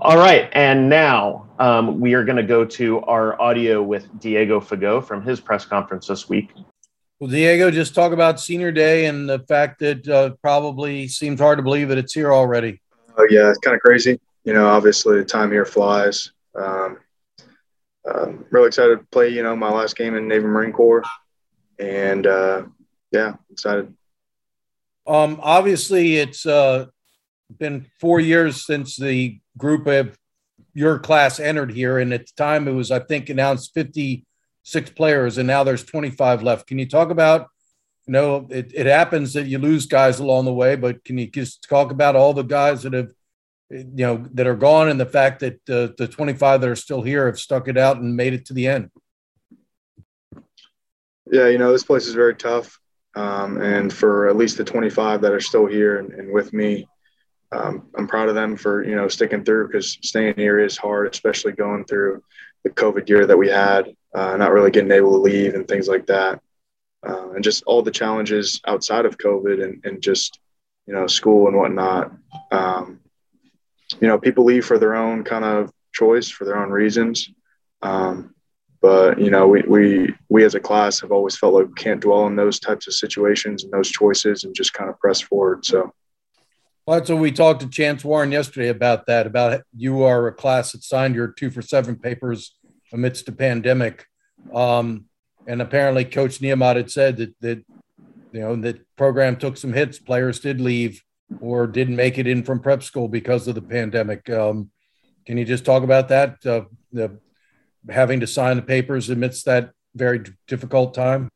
[0.00, 4.60] All right, and now um, we are going to go to our audio with Diego
[4.60, 6.50] Fagot from his press conference this week.
[7.20, 11.58] Well, Diego, just talk about Senior Day and the fact that uh, probably seems hard
[11.58, 12.80] to believe that it's here already.
[13.16, 14.18] Oh yeah, it's kind of crazy.
[14.44, 16.32] You know, obviously the time here flies.
[16.56, 16.98] Um,
[18.12, 19.28] um, really excited to play.
[19.28, 21.04] You know, my last game in Navy Marine Corps,
[21.78, 22.62] and uh,
[23.12, 23.94] yeah, excited.
[25.06, 26.86] Um, obviously, it's uh,
[27.58, 30.16] been four years since the group of
[30.74, 35.38] your class entered here, and at the time it was, I think, announced 56 players,
[35.38, 36.66] and now there's 25 left.
[36.66, 37.48] Can you talk about?
[38.06, 41.28] You know, it, it happens that you lose guys along the way, but can you
[41.28, 43.12] just talk about all the guys that have,
[43.70, 47.02] you know, that are gone, and the fact that uh, the 25 that are still
[47.02, 48.90] here have stuck it out and made it to the end?
[51.30, 52.78] Yeah, you know, this place is very tough.
[53.14, 56.88] Um, and for at least the 25 that are still here and, and with me,
[57.52, 61.12] um, I'm proud of them for you know sticking through because staying here is hard,
[61.12, 62.22] especially going through
[62.64, 65.88] the COVID year that we had, uh, not really getting able to leave and things
[65.88, 66.40] like that,
[67.06, 70.38] uh, and just all the challenges outside of COVID and, and just
[70.86, 72.12] you know school and whatnot.
[72.50, 73.00] Um,
[74.00, 77.28] you know, people leave for their own kind of choice for their own reasons.
[77.82, 78.34] Um,
[78.80, 82.00] but you know, we, we we as a class have always felt like we can't
[82.00, 85.64] dwell on those types of situations and those choices and just kind of press forward.
[85.66, 85.92] So
[86.86, 89.26] well, so we talked to Chance Warren yesterday about that.
[89.26, 92.56] About you are a class that signed your two for seven papers
[92.92, 94.06] amidst the pandemic,
[94.52, 95.06] um,
[95.46, 97.64] and apparently Coach Niumat had said that that
[98.32, 99.98] you know that program took some hits.
[99.98, 101.02] Players did leave
[101.40, 104.28] or didn't make it in from prep school because of the pandemic.
[104.28, 104.70] Um,
[105.24, 106.44] can you just talk about that?
[106.44, 107.18] Uh, the
[107.88, 111.28] having to sign the papers amidst that very difficult time.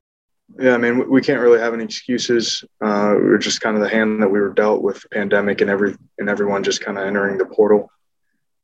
[0.58, 2.64] Yeah, I mean, we can't really have any excuses.
[2.80, 5.60] Uh, we are just kind of the hand that we were dealt with the pandemic
[5.60, 7.90] and every and everyone just kind of entering the portal.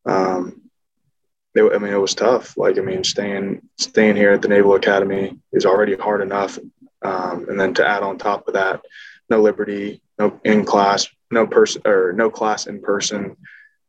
[0.06, 0.62] Um,
[1.54, 2.56] it, I mean, it was tough.
[2.56, 6.58] Like, I mean, staying staying here at the Naval Academy is already hard enough,
[7.02, 8.80] um, and then to add on top of that,
[9.28, 13.36] no liberty, no in class, no person or no class in person,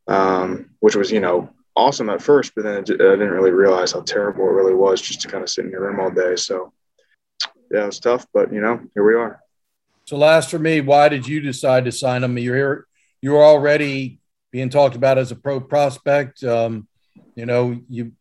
[0.08, 4.02] um, which was you know awesome at first, but then I didn't really realize how
[4.02, 6.36] terrible it really was just to kind of sit in your room all day.
[6.36, 6.74] So
[7.74, 9.42] yeah, it was tough, but you know, here we are.
[10.06, 12.38] So last for me, why did you decide to sign him?
[12.38, 12.88] You're here,
[13.22, 14.20] you're already
[14.52, 16.44] being talked about as a pro prospect.
[16.44, 16.88] Um,
[17.36, 18.12] you know, you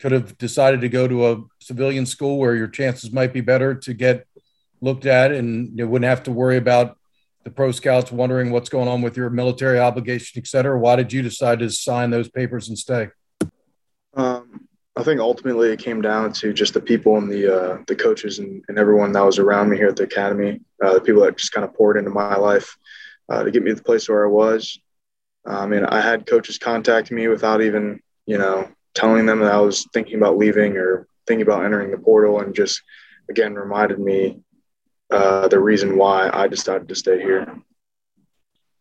[0.00, 3.74] could have decided to go to a civilian school where your chances might be better
[3.74, 4.26] to get
[4.80, 6.96] looked at and you wouldn't have to worry about
[7.44, 10.78] the pro scouts wondering what's going on with your military obligation, et cetera.
[10.78, 13.08] Why did you decide to sign those papers and stay?
[14.96, 17.96] Um, I think ultimately it came down to just the people and the uh, the
[17.96, 21.22] coaches and, and everyone that was around me here at the academy, uh, the people
[21.22, 22.76] that just kind of poured into my life
[23.28, 24.78] uh, to get me to the place where I was.
[25.46, 29.60] I mean, I had coaches contact me without even you know telling them that I
[29.60, 32.82] was thinking about leaving or thinking about entering the portal, and just
[33.28, 34.40] again reminded me
[35.10, 37.60] uh, the reason why I decided to stay here.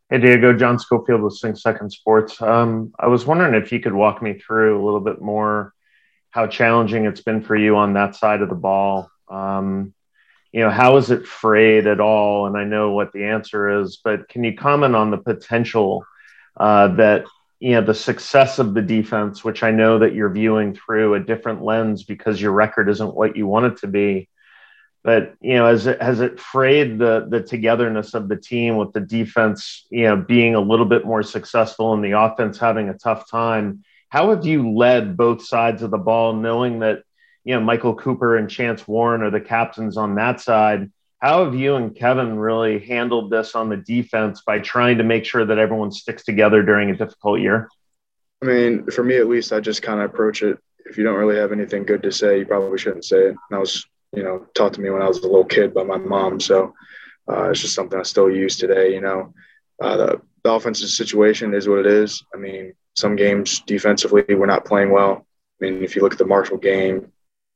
[0.09, 2.39] Hey, Diego, John Schofield with Sing Second Sports.
[2.39, 5.73] Um, I was wondering if you could walk me through a little bit more
[6.33, 9.11] how challenging it's been for you on that side of the ball.
[9.29, 9.93] Um,
[10.51, 12.47] you know, how is it frayed at all?
[12.47, 16.05] And I know what the answer is, but can you comment on the potential
[16.57, 17.25] uh, that
[17.59, 21.19] you know the success of the defense, which I know that you're viewing through a
[21.19, 24.27] different lens because your record isn't what you want it to be.
[25.03, 28.91] But you know, has it has it frayed the the togetherness of the team with
[28.91, 32.97] the defense, you know, being a little bit more successful and the offense having a
[32.97, 33.83] tough time?
[34.13, 37.01] How have you led both sides of the ball, knowing that
[37.43, 40.91] you know Michael Cooper and Chance Warren are the captains on that side?
[41.17, 45.25] How have you and Kevin really handled this on the defense by trying to make
[45.25, 47.69] sure that everyone sticks together during a difficult year?
[48.43, 50.59] I mean, for me at least, I just kind of approach it.
[50.85, 53.35] If you don't really have anything good to say, you probably shouldn't say it.
[53.49, 53.83] That was
[54.15, 56.39] you know taught to me when I was a little kid by my mom.
[56.39, 56.75] So
[57.27, 58.93] uh, it's just something I still use today.
[58.93, 59.33] You know,
[59.81, 62.23] uh, the, the offensive situation is what it is.
[62.31, 65.25] I mean, some games defensively we're not playing well.
[65.61, 67.11] I mean, if you look at the Marshall game,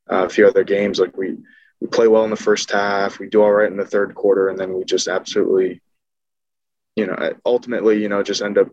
[0.10, 1.38] uh, a few other games, like we
[1.80, 4.50] we play well in the first half, we do all right in the third quarter,
[4.50, 5.82] and then we just absolutely,
[6.96, 8.70] you know, ultimately, you know, just end up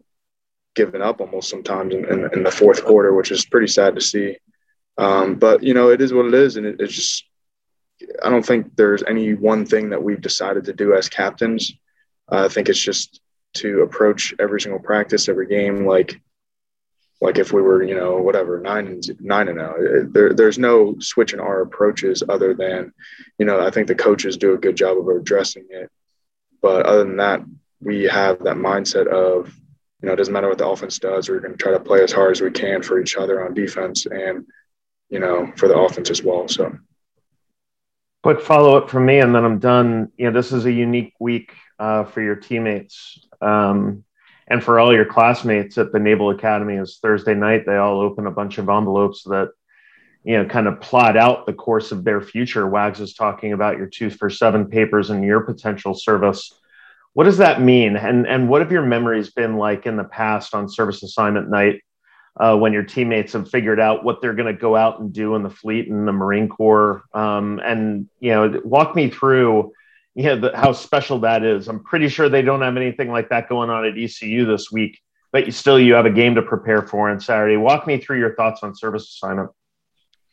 [0.74, 4.00] giving up almost sometimes in, in, in the fourth quarter, which is pretty sad to
[4.00, 4.36] see.
[4.96, 7.24] Um, but you know, it is what it is, and it, it's just
[8.22, 11.74] I don't think there's any one thing that we've decided to do as captains.
[12.30, 13.20] Uh, I think it's just
[13.54, 16.20] to approach every single practice, every game, like
[17.20, 19.74] like if we were, you know, whatever nine nine and now.
[20.10, 22.92] There, there's no switch in our approaches other than,
[23.38, 25.90] you know, I think the coaches do a good job of addressing it.
[26.60, 27.40] But other than that,
[27.80, 29.54] we have that mindset of,
[30.00, 31.28] you know, it doesn't matter what the offense does.
[31.28, 33.54] We're going to try to play as hard as we can for each other on
[33.54, 34.46] defense and,
[35.08, 36.48] you know, for the offense as well.
[36.48, 36.76] So
[38.22, 40.10] quick follow up from me, and then I'm done.
[40.16, 44.03] You know, this is a unique week uh, for your teammates um,
[44.48, 46.74] and for all your classmates at the Naval Academy.
[46.74, 47.64] Is Thursday night.
[47.66, 49.50] They all open a bunch of envelopes that
[50.24, 52.66] you know kind of plot out the course of their future.
[52.66, 56.52] Wags is talking about your two for seven papers and your potential service.
[57.12, 57.96] What does that mean?
[57.96, 61.80] And and what have your memories been like in the past on service assignment night?
[62.36, 65.34] uh, when your teammates have figured out what they're going to go out and do
[65.36, 67.04] in the fleet and the Marine Corps.
[67.12, 69.72] Um, and you know, walk me through,
[70.22, 71.68] know, the, how special that is.
[71.68, 75.00] I'm pretty sure they don't have anything like that going on at ECU this week,
[75.32, 77.56] but you still you have a game to prepare for on Saturday.
[77.56, 79.50] Walk me through your thoughts on service assignment.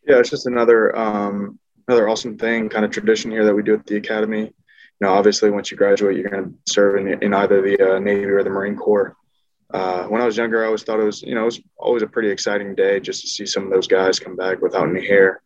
[0.08, 3.74] Yeah, it's just another um, another awesome thing, kind of tradition here that we do
[3.74, 4.42] at the academy.
[4.42, 8.00] You know, obviously, once you graduate, you're going to serve in, in either the uh,
[8.00, 9.16] Navy or the Marine Corps
[9.74, 12.04] uh, when I was younger, I always thought it was, you know, it was always
[12.04, 15.06] a pretty exciting day just to see some of those guys come back without any
[15.06, 15.42] hair.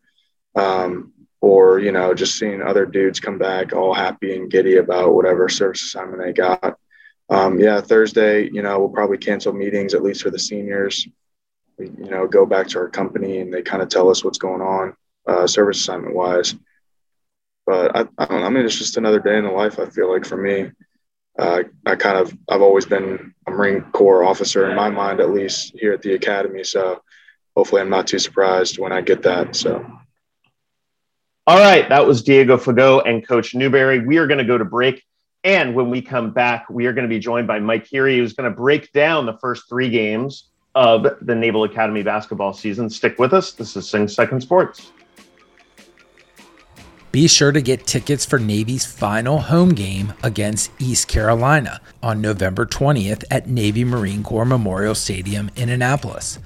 [0.56, 1.14] Um,
[1.46, 5.48] or, you know, just seeing other dudes come back all happy and giddy about whatever
[5.48, 6.78] service assignment they got.
[7.30, 11.08] Um, yeah, Thursday, you know, we'll probably cancel meetings, at least for the seniors.
[11.78, 14.40] We, you know, go back to our company and they kind of tell us what's
[14.40, 14.96] going on
[15.28, 16.56] uh, service assignment wise.
[17.68, 18.48] But I, I don't know.
[18.48, 20.72] I mean, it's just another day in the life, I feel like, for me
[21.38, 25.32] uh, I kind of I've always been a Marine Corps officer in my mind, at
[25.32, 26.64] least here at the academy.
[26.64, 27.02] So
[27.56, 29.56] hopefully, I'm not too surprised when I get that.
[29.56, 29.86] So.
[31.48, 34.00] All right, that was Diego Fagot and Coach Newberry.
[34.00, 35.06] We are going to go to break.
[35.44, 38.34] And when we come back, we are going to be joined by Mike Geary, who's
[38.34, 42.90] going to break down the first three games of the Naval Academy basketball season.
[42.90, 43.52] Stick with us.
[43.52, 44.92] This is Sing Second Sports.
[47.12, 52.66] Be sure to get tickets for Navy's final home game against East Carolina on November
[52.66, 56.40] 20th at Navy Marine Corps Memorial Stadium in Annapolis.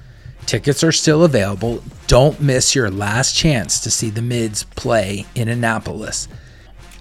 [0.50, 1.80] Tickets are still available.
[2.08, 6.26] Don't miss your last chance to see the Mids play in Annapolis.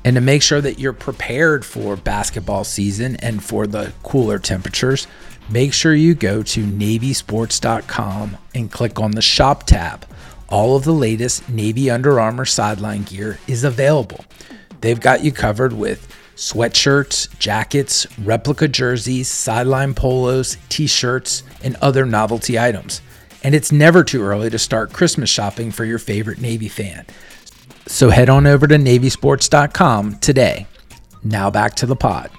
[0.06, 5.08] And to make sure that you're prepared for basketball season and for the cooler temperatures,
[5.50, 10.06] make sure you go to navysports.com and click on the shop tab
[10.50, 14.26] all of the latest Navy Under Armour sideline gear is available.
[14.82, 22.06] They've got you covered with sweatshirts, jackets, replica jerseys, sideline polos, t shirts, and other
[22.06, 23.02] novelty items.
[23.44, 27.06] And it's never too early to start Christmas shopping for your favorite Navy fan.
[27.88, 30.68] So head on over to NavySports.com today.
[31.24, 32.30] Now back to the pod.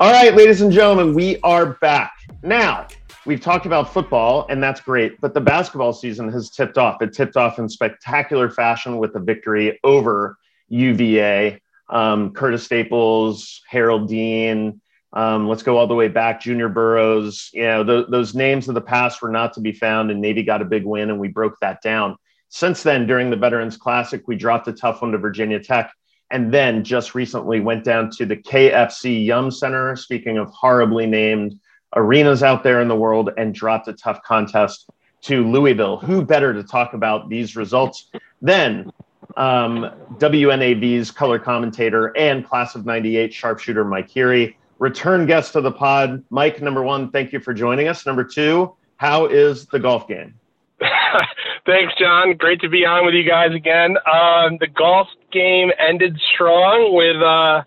[0.00, 2.12] All right, ladies and gentlemen, we are back.
[2.44, 2.86] Now,
[3.26, 7.02] we've talked about football, and that's great, but the basketball season has tipped off.
[7.02, 11.60] It tipped off in spectacular fashion with a victory over UVA.
[11.88, 14.80] Um, Curtis Staples, Harold Deane,
[15.12, 16.40] um, let's go all the way back.
[16.40, 20.10] Junior Burrows, you know, th- those names of the past were not to be found,
[20.10, 22.16] and Navy got a big win, and we broke that down.
[22.50, 25.92] Since then, during the Veterans Classic, we dropped a tough one to Virginia Tech,
[26.30, 29.96] and then just recently went down to the KFC Yum Center.
[29.96, 31.58] Speaking of horribly named
[31.96, 34.90] arenas out there in the world and dropped a tough contest
[35.22, 35.98] to Louisville.
[35.98, 38.92] Who better to talk about these results than
[39.36, 45.72] um, WNAV's color commentator and class of 98 sharpshooter Mike Geary, return guest to the
[45.72, 46.22] pod.
[46.30, 48.06] Mike, number one, thank you for joining us.
[48.06, 50.34] Number two, how is the golf game?
[51.66, 52.34] Thanks, John.
[52.36, 53.96] Great to be on with you guys again.
[54.06, 57.62] Um, the golf game ended strong with uh,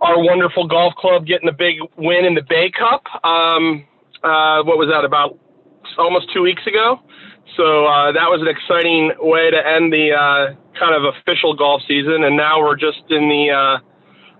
[0.00, 3.04] our wonderful golf club getting a big win in the Bay Cup.
[3.24, 3.84] Um,
[4.24, 5.38] uh, what was that, about
[5.98, 7.00] almost two weeks ago?
[7.56, 11.82] So uh, that was an exciting way to end the uh, kind of official golf
[11.88, 12.24] season.
[12.24, 13.78] And now we're just in the uh,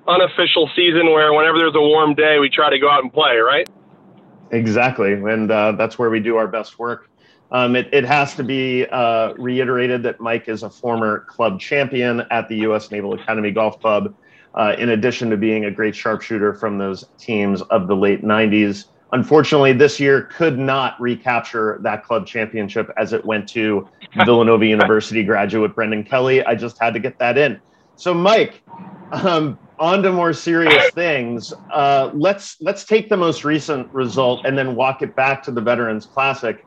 [0.08, 3.36] unofficial season where whenever there's a warm day, we try to go out and play,
[3.36, 3.68] right?
[4.50, 5.12] Exactly.
[5.12, 7.10] And uh, that's where we do our best work.
[7.50, 12.22] Um, it, it, has to be uh, reiterated that Mike is a former club champion
[12.30, 12.90] at the U.S.
[12.90, 14.14] Naval Academy Golf Club,
[14.54, 18.86] uh, in addition to being a great sharpshooter from those teams of the late 90s.
[19.12, 23.88] Unfortunately, this year could not recapture that club championship as it went to
[24.26, 26.44] Villanova University graduate Brendan Kelly.
[26.44, 27.58] I just had to get that in.
[27.96, 28.62] So, Mike,
[29.12, 31.52] um, on to more serious things.
[31.72, 35.60] Uh, let's let's take the most recent result and then walk it back to the
[35.60, 36.64] Veterans Classic.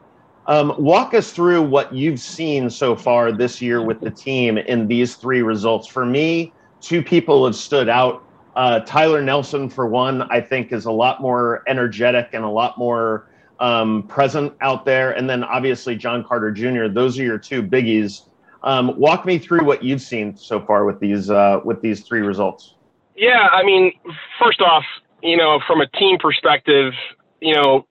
[0.48, 4.88] Um, walk us through what you've seen so far this year with the team in
[4.88, 5.88] these three results.
[5.88, 6.52] For me,
[6.82, 8.24] two people have stood out.
[8.56, 12.78] Uh, Tyler Nelson, for one, I think is a lot more energetic and a lot
[12.78, 15.12] more um, present out there.
[15.12, 16.88] And then obviously John Carter Jr.
[16.88, 18.24] Those are your two biggies.
[18.64, 22.22] Um, walk me through what you've seen so far with these uh, with these three
[22.22, 22.76] results.
[23.22, 23.94] Yeah, I mean,
[24.42, 24.84] first off,
[25.22, 26.94] you know, from a team perspective,
[27.40, 27.86] you know,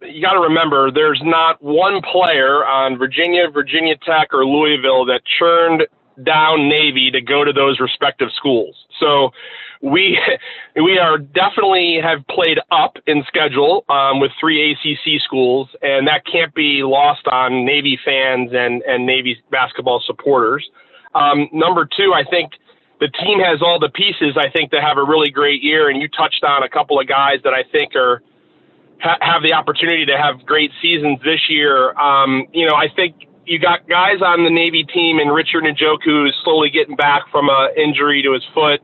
[0.00, 5.20] you got to remember there's not one player on Virginia, Virginia Tech, or Louisville that
[5.38, 5.86] churned
[6.24, 8.74] down Navy to go to those respective schools.
[8.98, 9.30] So
[9.82, 10.18] we
[10.74, 16.26] we are definitely have played up in schedule um, with three ACC schools, and that
[16.26, 20.68] can't be lost on Navy fans and and Navy basketball supporters.
[21.14, 22.54] Um, number two, I think
[23.00, 24.36] the team has all the pieces.
[24.36, 27.08] I think to have a really great year, and you touched on a couple of
[27.08, 28.22] guys that I think are
[29.00, 31.92] ha- have the opportunity to have great seasons this year.
[31.98, 36.28] Um, you know, I think you got guys on the Navy team, and Richard Njoku
[36.28, 38.80] is slowly getting back from an injury to his foot.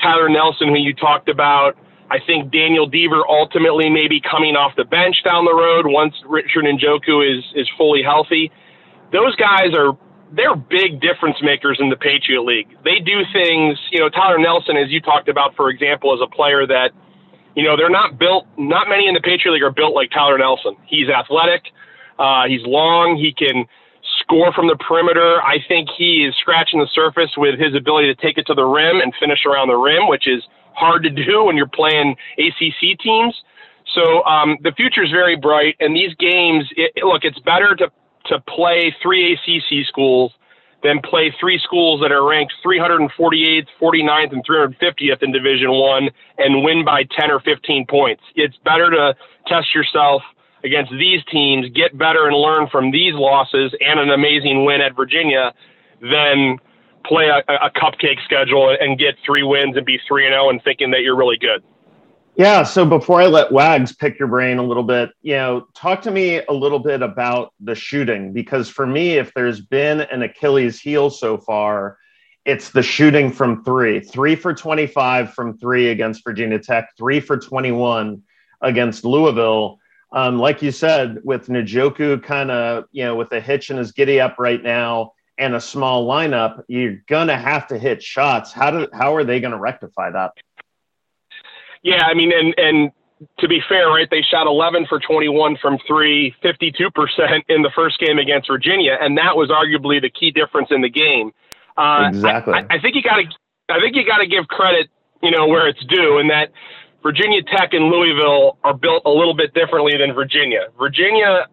[0.00, 1.76] Tyler Nelson, who you talked about.
[2.10, 6.14] I think Daniel Deaver ultimately may be coming off the bench down the road once
[6.26, 8.50] Richard Njoku is is fully healthy.
[9.12, 9.92] Those guys are
[10.32, 12.68] they're big difference makers in the Patriot League.
[12.84, 16.28] They do things, you know, Tyler Nelson, as you talked about, for example, is a
[16.28, 16.90] player that,
[17.54, 20.38] you know, they're not built, not many in the Patriot League are built like Tyler
[20.38, 20.76] Nelson.
[20.86, 21.62] He's athletic,
[22.18, 23.64] uh, he's long, he can
[24.20, 25.42] score from the perimeter.
[25.42, 28.64] I think he is scratching the surface with his ability to take it to the
[28.64, 30.42] rim and finish around the rim, which is
[30.74, 33.34] hard to do when you're playing ACC teams.
[33.94, 37.90] So um, the future is very bright, and these games, it, look, it's better to
[38.28, 40.32] to play three ACC schools
[40.82, 46.62] then play three schools that are ranked 348th, 49th, and 350th in Division One and
[46.62, 48.22] win by 10 or 15 points.
[48.36, 49.14] It's better to
[49.46, 50.22] test yourself
[50.64, 54.94] against these teams, get better and learn from these losses and an amazing win at
[54.94, 55.52] Virginia
[56.00, 56.58] than
[57.04, 60.62] play a, a cupcake schedule and get three wins and be 3 and 0 and
[60.62, 61.62] thinking that you're really good.
[62.38, 62.62] Yeah.
[62.62, 66.12] So before I let Wags pick your brain a little bit, you know, talk to
[66.12, 70.80] me a little bit about the shooting because for me, if there's been an Achilles
[70.80, 71.98] heel so far,
[72.44, 73.98] it's the shooting from three.
[73.98, 78.22] Three for 25 from three against Virginia Tech, three for 21
[78.60, 79.80] against Louisville.
[80.12, 83.90] Um, like you said, with Njoku kind of, you know, with a hitch in his
[83.90, 88.52] giddy up right now and a small lineup, you're gonna have to hit shots.
[88.52, 90.34] How do how are they gonna rectify that?
[91.82, 92.92] Yeah, I mean, and and
[93.38, 96.62] to be fair, right, they shot 11 for 21 from three, 52%
[97.48, 100.88] in the first game against Virginia, and that was arguably the key difference in the
[100.88, 101.32] game.
[101.76, 102.54] Uh, exactly.
[102.54, 103.24] I, I think you got to,
[103.68, 104.88] I think you got to give credit,
[105.22, 106.52] you know, where it's due, and that
[107.02, 110.66] Virginia Tech and Louisville are built a little bit differently than Virginia.
[110.78, 111.46] Virginia,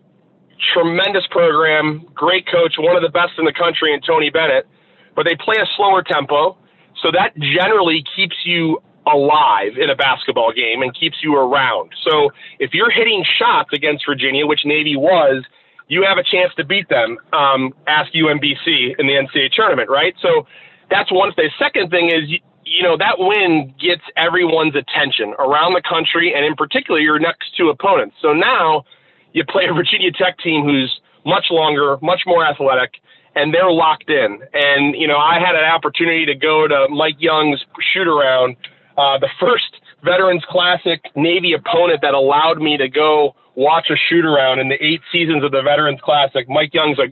[0.74, 4.68] tremendous program, great coach, one of the best in the country, in Tony Bennett,
[5.16, 6.58] but they play a slower tempo,
[7.02, 11.92] so that generally keeps you alive in a basketball game and keeps you around.
[12.04, 15.44] So if you're hitting shots against Virginia, which Navy was,
[15.88, 17.18] you have a chance to beat them.
[17.32, 20.16] Um, ask UMBC in the NCAA tournament, right?
[20.22, 20.48] So
[20.90, 21.50] that's one thing.
[21.60, 22.30] Second thing is,
[22.64, 27.56] you, know, that win gets everyone's attention around the country and in particular your next
[27.56, 28.16] two opponents.
[28.22, 28.86] So now
[29.34, 32.96] you play a Virginia Tech team who's much longer, much more athletic,
[33.36, 34.40] and they're locked in.
[34.54, 38.56] And, you know, I had an opportunity to go to Mike Young's shoot around
[38.98, 44.26] uh, the first Veterans Classic Navy opponent that allowed me to go watch a shoot
[44.26, 46.48] around in the eight seasons of the Veterans Classic.
[46.48, 47.08] Mike Young's a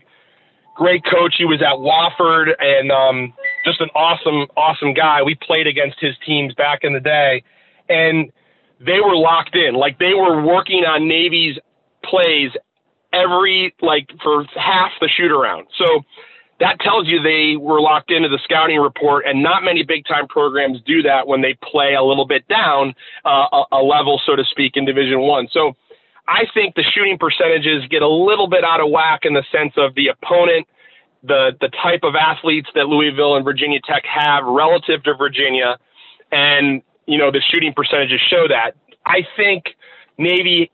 [0.76, 1.36] great coach.
[1.38, 3.34] He was at Wofford and um,
[3.66, 5.24] just an awesome, awesome guy.
[5.24, 7.44] We played against his teams back in the day,
[7.90, 8.32] and
[8.80, 9.76] they were locked in.
[9.76, 11.58] Like they were working on Navy's
[12.04, 12.52] plays
[13.14, 15.68] every like for half the shoot around.
[15.78, 16.02] So
[16.64, 20.30] that tells you they were locked into the scouting report, and not many big time
[20.30, 22.96] programs do that when they play a little bit down
[23.26, 25.50] uh, a, a level, so to speak, in Division One.
[25.52, 25.74] So
[26.26, 29.74] I think the shooting percentages get a little bit out of whack in the sense
[29.76, 30.66] of the opponent,
[31.22, 35.78] the the type of athletes that Louisville and Virginia Tech have relative to Virginia,
[36.32, 38.72] and you know the shooting percentages show that.
[39.06, 39.66] I think
[40.18, 40.72] Navy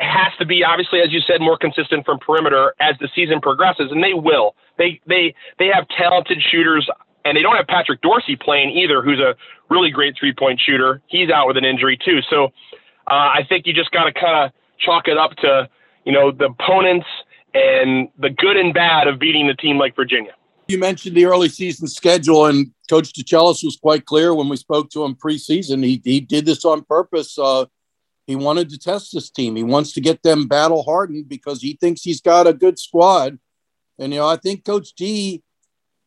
[0.00, 3.90] has to be obviously, as you said, more consistent from perimeter as the season progresses,
[3.90, 4.54] and they will.
[4.80, 6.88] They they they have talented shooters,
[7.26, 9.34] and they don't have Patrick Dorsey playing either, who's a
[9.68, 11.02] really great three point shooter.
[11.06, 12.46] He's out with an injury too, so
[13.06, 15.68] uh, I think you just got to kind of chalk it up to
[16.06, 17.06] you know the opponents
[17.52, 20.32] and the good and bad of beating the team like Virginia.
[20.68, 24.88] You mentioned the early season schedule, and Coach DeChellis was quite clear when we spoke
[24.90, 25.84] to him preseason.
[25.84, 27.36] He, he did this on purpose.
[27.36, 27.66] Uh,
[28.26, 29.56] he wanted to test this team.
[29.56, 33.38] He wants to get them battle hardened because he thinks he's got a good squad.
[34.00, 35.42] And you know, I think Coach D,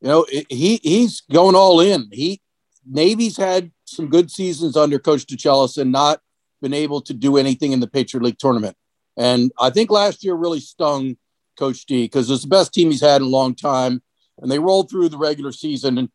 [0.01, 2.09] you know, he he's going all in.
[2.11, 2.41] He
[2.85, 6.19] Navy's had some good seasons under Coach DeChellis and not
[6.61, 8.75] been able to do anything in the Patriot League tournament.
[9.15, 11.17] And I think last year really stung
[11.57, 14.01] Coach D because it's the best team he's had in a long time.
[14.39, 16.09] And they rolled through the regular season and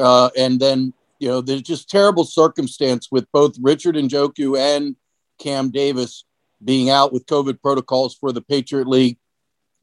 [0.00, 4.96] uh, and then you know there's just terrible circumstance with both Richard Njoku and
[5.38, 6.24] Cam Davis
[6.64, 9.18] being out with COVID protocols for the Patriot League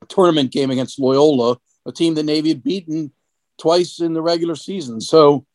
[0.05, 3.11] tournament game against Loyola, a team that Navy had beaten
[3.59, 5.01] twice in the regular season.
[5.01, 5.45] So,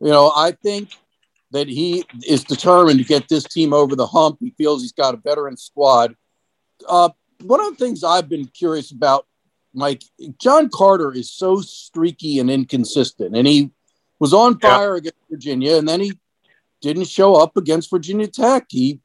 [0.00, 0.90] you know, I think
[1.50, 4.38] that he is determined to get this team over the hump.
[4.40, 6.14] He feels he's got a veteran squad.
[6.88, 7.10] Uh,
[7.42, 9.26] one of the things I've been curious about,
[9.74, 10.02] Mike,
[10.38, 13.70] John Carter is so streaky and inconsistent, and he
[14.18, 14.98] was on fire yeah.
[14.98, 16.12] against Virginia, and then he
[16.80, 18.66] didn't show up against Virginia Tech.
[18.68, 19.00] He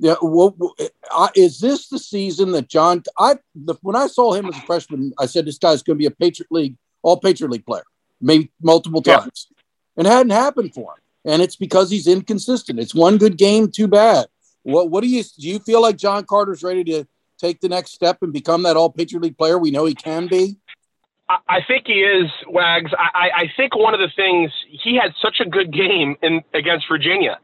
[0.00, 0.88] yeah, well, eh,
[1.34, 3.02] is this the season that John?
[3.18, 5.98] I the, when I saw him as a freshman, I said this guy's going to
[5.98, 7.84] be a Patriot League, all Patriot League player,
[8.20, 9.62] maybe multiple times, yeah.
[9.98, 11.02] and it hadn't happened for him.
[11.32, 12.78] And it's because he's inconsistent.
[12.80, 14.26] It's one good game, too bad.
[14.62, 15.30] What What do you do?
[15.36, 17.06] You feel like John Carter's ready to
[17.38, 20.28] take the next step and become that all Patriot League player we know he can
[20.28, 20.56] be?
[21.28, 22.90] I think he is, Wags.
[22.98, 26.88] I, I think one of the things he had such a good game in against
[26.88, 27.38] Virginia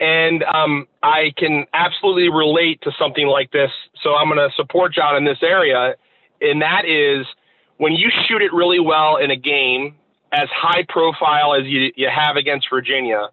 [0.00, 3.70] and um, I can absolutely relate to something like this.
[4.02, 5.94] So I'm going to support John in this area.
[6.40, 7.26] And that is
[7.76, 9.94] when you shoot it really well in a game,
[10.32, 13.28] as high profile as you, you have against Virginia,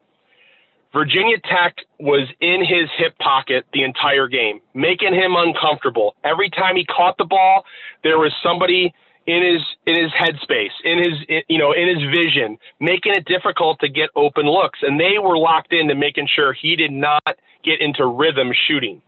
[0.94, 6.16] Virginia Tech was in his hip pocket the entire game, making him uncomfortable.
[6.24, 7.66] Every time he caught the ball,
[8.04, 8.94] there was somebody
[9.28, 13.80] in his in his headspace, in his you know in his vision, making it difficult
[13.82, 17.82] to get open looks, and they were locked into making sure he did not get
[17.82, 19.02] into rhythm shooting.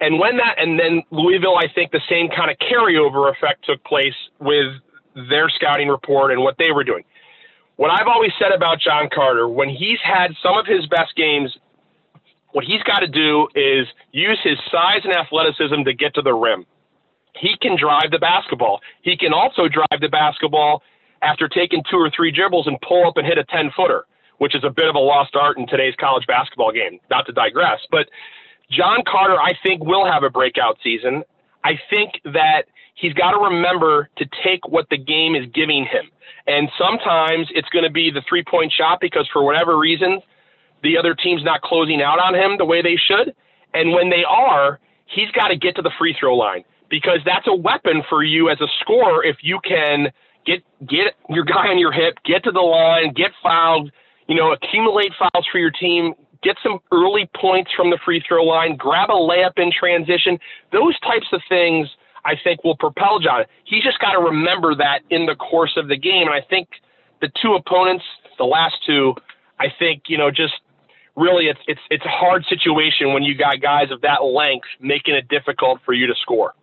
[0.00, 3.84] And when that, and then Louisville, I think the same kind of carryover effect took
[3.84, 4.72] place with
[5.28, 7.04] their scouting report and what they were doing.
[7.76, 11.54] What I've always said about John Carter, when he's had some of his best games,
[12.52, 16.32] what he's got to do is use his size and athleticism to get to the
[16.32, 16.64] rim
[17.36, 18.80] he can drive the basketball.
[19.02, 20.82] He can also drive the basketball
[21.22, 24.04] after taking two or three dribbles and pull up and hit a 10 footer,
[24.38, 26.98] which is a bit of a lost art in today's college basketball game.
[27.10, 28.08] Not to digress, but
[28.70, 31.24] John Carter, I think, will have a breakout season.
[31.64, 32.62] I think that
[32.94, 36.10] he's got to remember to take what the game is giving him.
[36.46, 40.20] And sometimes it's going to be the three point shot because for whatever reason,
[40.82, 43.34] the other team's not closing out on him the way they should.
[43.74, 47.46] And when they are, he's got to get to the free throw line because that's
[47.46, 50.12] a weapon for you as a scorer if you can
[50.44, 53.90] get get your guy on your hip, get to the line, get fouled,
[54.26, 58.44] you know, accumulate fouls for your team, get some early points from the free throw
[58.44, 60.38] line, grab a layup in transition.
[60.72, 61.88] Those types of things
[62.24, 63.44] I think will propel John.
[63.64, 66.26] He's just got to remember that in the course of the game.
[66.26, 66.68] And I think
[67.20, 68.04] the two opponents,
[68.38, 69.14] the last two,
[69.58, 70.54] I think, you know, just
[71.16, 75.14] really it's it's it's a hard situation when you got guys of that length making
[75.14, 76.54] it difficult for you to score.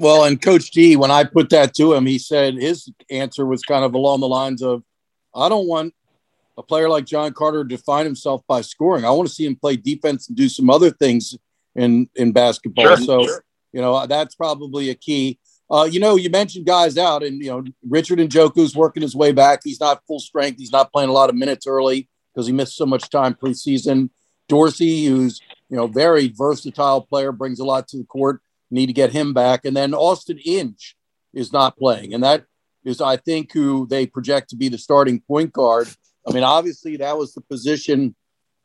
[0.00, 3.62] Well, and Coach D, when I put that to him, he said his answer was
[3.62, 4.82] kind of along the lines of,
[5.34, 5.92] I don't want
[6.56, 9.04] a player like John Carter to define himself by scoring.
[9.04, 11.36] I want to see him play defense and do some other things
[11.76, 12.86] in in basketball.
[12.86, 13.44] Sure, so, sure.
[13.74, 15.38] you know, that's probably a key.
[15.70, 19.14] Uh, you know, you mentioned guys out, and you know, Richard and Njoku's working his
[19.14, 19.60] way back.
[19.62, 20.58] He's not full strength.
[20.58, 24.08] He's not playing a lot of minutes early because he missed so much time preseason.
[24.48, 28.40] Dorsey, who's you know very versatile player, brings a lot to the court
[28.70, 29.64] need to get him back.
[29.64, 30.96] And then Austin Inge
[31.32, 32.14] is not playing.
[32.14, 32.44] And that
[32.84, 35.88] is, I think, who they project to be the starting point guard.
[36.26, 38.14] I mean, obviously, that was the position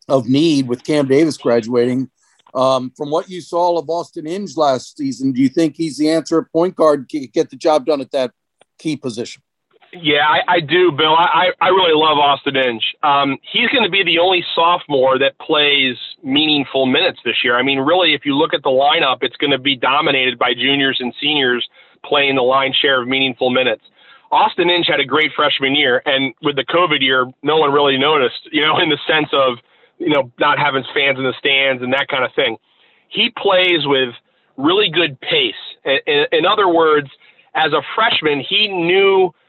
[0.07, 2.09] of need with Cam Davis graduating.
[2.53, 6.09] Um, from what you saw of Austin Inge last season, do you think he's the
[6.09, 7.09] answer at point guard?
[7.09, 8.31] Get the job done at that
[8.79, 9.41] key position?
[10.01, 11.15] Yeah, I, I do, Bill.
[11.15, 12.83] I, I really love Austin Inge.
[13.03, 17.57] Um, he's going to be the only sophomore that plays meaningful minutes this year.
[17.57, 20.53] I mean, really, if you look at the lineup, it's going to be dominated by
[20.53, 21.67] juniors and seniors
[22.03, 23.83] playing the lion's share of meaningful minutes.
[24.31, 27.97] Austin Inge had a great freshman year, and with the COVID year, no one really
[27.97, 29.57] noticed, you know, in the sense of,
[29.97, 32.57] you know, not having fans in the stands and that kind of thing.
[33.07, 34.13] He plays with
[34.57, 35.53] really good pace.
[35.85, 37.07] In, in other words,
[37.53, 39.31] as a freshman, he knew–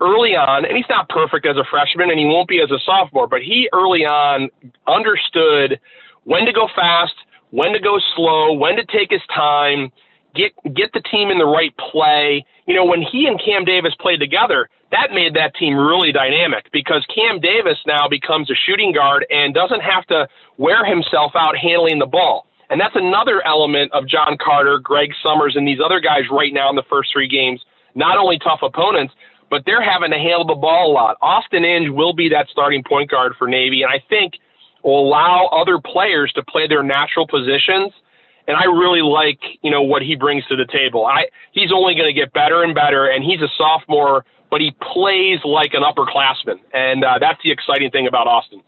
[0.00, 2.78] early on, and he's not perfect as a freshman and he won't be as a
[2.84, 4.48] sophomore, but he early on
[4.86, 5.80] understood
[6.24, 7.14] when to go fast,
[7.50, 9.90] when to go slow, when to take his time,
[10.34, 12.44] get get the team in the right play.
[12.66, 16.70] You know, when he and Cam Davis played together, that made that team really dynamic
[16.72, 21.56] because Cam Davis now becomes a shooting guard and doesn't have to wear himself out
[21.56, 22.46] handling the ball.
[22.70, 26.68] And that's another element of John Carter, Greg Summers, and these other guys right now
[26.68, 27.60] in the first three games.
[27.94, 29.14] Not only tough opponents,
[29.50, 31.16] but they're having to handle the ball a lot.
[31.22, 34.34] Austin Inge will be that starting point guard for Navy, and I think
[34.82, 37.92] will allow other players to play their natural positions.
[38.46, 41.06] And I really like, you know, what he brings to the table.
[41.06, 44.74] I he's only going to get better and better, and he's a sophomore, but he
[44.92, 48.62] plays like an upperclassman, and uh, that's the exciting thing about Austin.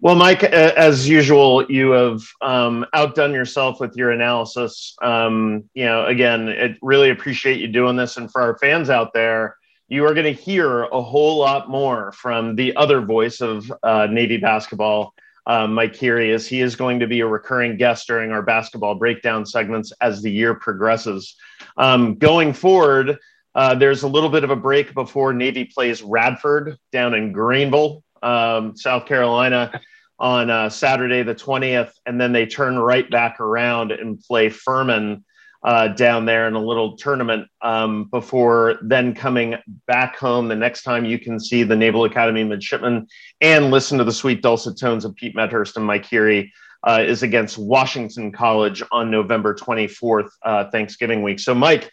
[0.00, 4.94] Well, Mike, as usual, you have um, outdone yourself with your analysis.
[5.00, 9.14] Um, you know, again, I really appreciate you doing this, and for our fans out
[9.14, 9.56] there,
[9.88, 14.06] you are going to hear a whole lot more from the other voice of uh,
[14.10, 15.14] Navy basketball,
[15.46, 19.46] uh, Mike as he is going to be a recurring guest during our basketball breakdown
[19.46, 21.36] segments as the year progresses.
[21.76, 23.18] Um, going forward,
[23.54, 28.02] uh, there's a little bit of a break before Navy plays Radford down in Greenville,
[28.22, 29.80] um, South Carolina.
[30.18, 35.26] On uh, Saturday, the 20th, and then they turn right back around and play Furman
[35.62, 40.48] uh, down there in a little tournament um, before then coming back home.
[40.48, 43.06] The next time you can see the Naval Academy midshipmen
[43.40, 46.52] and listen to the sweet dulcet tones of Pete Medhurst and Mike Geary
[46.84, 51.40] uh, is against Washington College on November 24th, uh, Thanksgiving week.
[51.40, 51.90] So, Mike,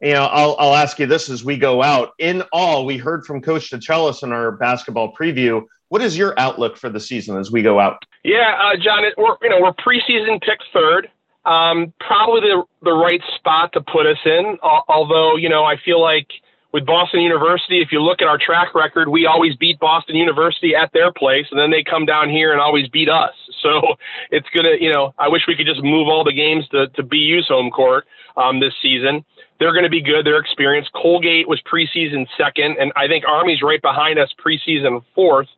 [0.00, 2.10] you know, I'll, I'll ask you this as we go out.
[2.18, 5.62] In all, we heard from Coach DeChellis in our basketball preview.
[5.88, 8.02] What is your outlook for the season as we go out?
[8.24, 11.08] Yeah, uh, John, we're you know we're preseason pick third
[11.46, 14.58] um, probably the the right spot to put us in.
[14.62, 16.28] Although you know, I feel like
[16.72, 20.74] with Boston University, if you look at our track record, we always beat Boston University
[20.74, 23.32] at their place, and then they come down here and always beat us.
[23.66, 23.96] So
[24.30, 27.02] it's gonna, you know, I wish we could just move all the games to to
[27.02, 29.24] BU's home court um, this season.
[29.58, 30.24] They're going to be good.
[30.24, 30.92] They're experienced.
[30.92, 35.48] Colgate was preseason second, and I think Army's right behind us preseason fourth,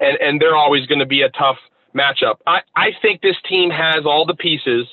[0.00, 1.58] and and they're always going to be a tough
[1.94, 2.36] matchup.
[2.46, 4.86] I I think this team has all the pieces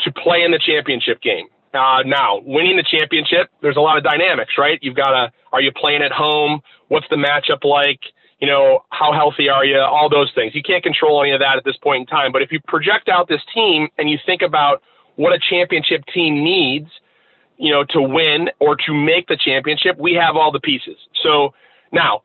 [0.00, 1.46] to play in the championship game.
[1.74, 4.78] Uh, now, winning the championship, there's a lot of dynamics, right?
[4.80, 6.60] You've got to, are you playing at home?
[6.88, 8.00] What's the matchup like?
[8.40, 9.78] You know, how healthy are you?
[9.78, 10.54] All those things.
[10.54, 12.32] You can't control any of that at this point in time.
[12.32, 14.82] But if you project out this team and you think about
[15.16, 16.88] what a championship team needs,
[17.58, 20.96] you know, to win or to make the championship, we have all the pieces.
[21.22, 21.52] So
[21.92, 22.22] now,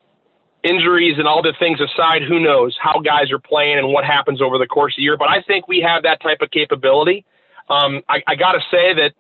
[0.63, 4.41] injuries and all the things aside, who knows how guys are playing and what happens
[4.41, 5.17] over the course of the year.
[5.17, 7.25] But I think we have that type of capability.
[7.69, 9.11] Um, I, I got to say that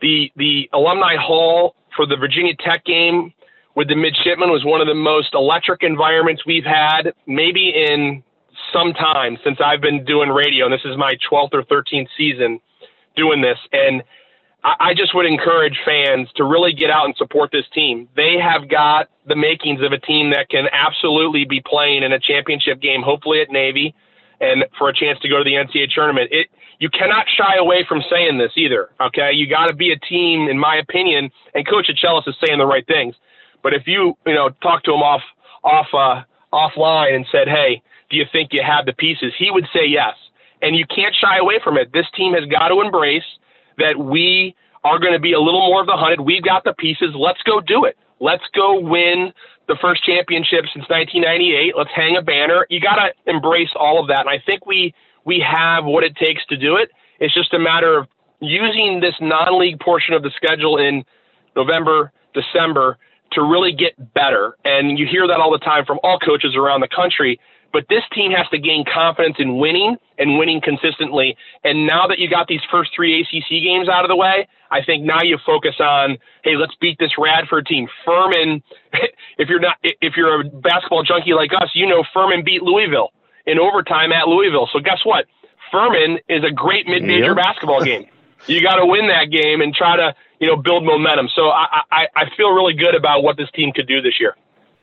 [0.00, 3.32] the the alumni hall for the Virginia Tech game
[3.74, 8.22] with the midshipmen was one of the most electric environments we've had, maybe in
[8.72, 10.66] some time since I've been doing radio.
[10.66, 12.60] And this is my 12th or 13th season
[13.16, 13.58] doing this.
[13.72, 14.02] And
[14.64, 18.08] I, I just would encourage fans to really get out and support this team.
[18.16, 22.18] They have got the makings of a team that can absolutely be playing in a
[22.18, 23.94] championship game, hopefully at Navy,
[24.40, 26.30] and for a chance to go to the NCAA tournament.
[26.32, 26.48] It
[26.78, 28.90] you cannot shy away from saying this either.
[29.00, 31.30] Okay, you got to be a team, in my opinion.
[31.54, 33.14] And Coach DeChellis is saying the right things.
[33.62, 35.22] But if you you know talk to him off
[35.64, 36.22] off uh,
[36.52, 39.32] offline and said, hey, do you think you have the pieces?
[39.38, 40.14] He would say yes.
[40.62, 41.92] And you can't shy away from it.
[41.92, 43.26] This team has got to embrace
[43.78, 46.20] that we are going to be a little more of the hunted.
[46.20, 47.14] We've got the pieces.
[47.14, 47.96] Let's go do it.
[48.20, 49.32] Let's go win
[49.68, 51.74] the first championship since 1998.
[51.76, 52.66] Let's hang a banner.
[52.70, 54.20] You got to embrace all of that.
[54.20, 54.94] And I think we
[55.28, 56.90] we have what it takes to do it.
[57.20, 58.08] It's just a matter of
[58.40, 61.04] using this non league portion of the schedule in
[61.54, 62.96] November, December
[63.32, 64.56] to really get better.
[64.64, 67.38] And you hear that all the time from all coaches around the country.
[67.74, 71.36] But this team has to gain confidence in winning and winning consistently.
[71.62, 74.82] And now that you got these first three ACC games out of the way, I
[74.82, 77.86] think now you focus on, hey, let's beat this Radford team.
[78.06, 78.62] Furman,
[79.36, 83.12] if you're not, if you're a basketball junkie like us, you know Furman beat Louisville
[83.48, 84.68] in overtime at Louisville.
[84.72, 85.26] So guess what?
[85.72, 87.36] Furman is a great mid-major Yep.
[87.36, 88.06] basketball game.
[88.46, 91.28] You got to win that game and try to, you know, build momentum.
[91.34, 94.36] So I, I, I feel really good about what this team could do this year.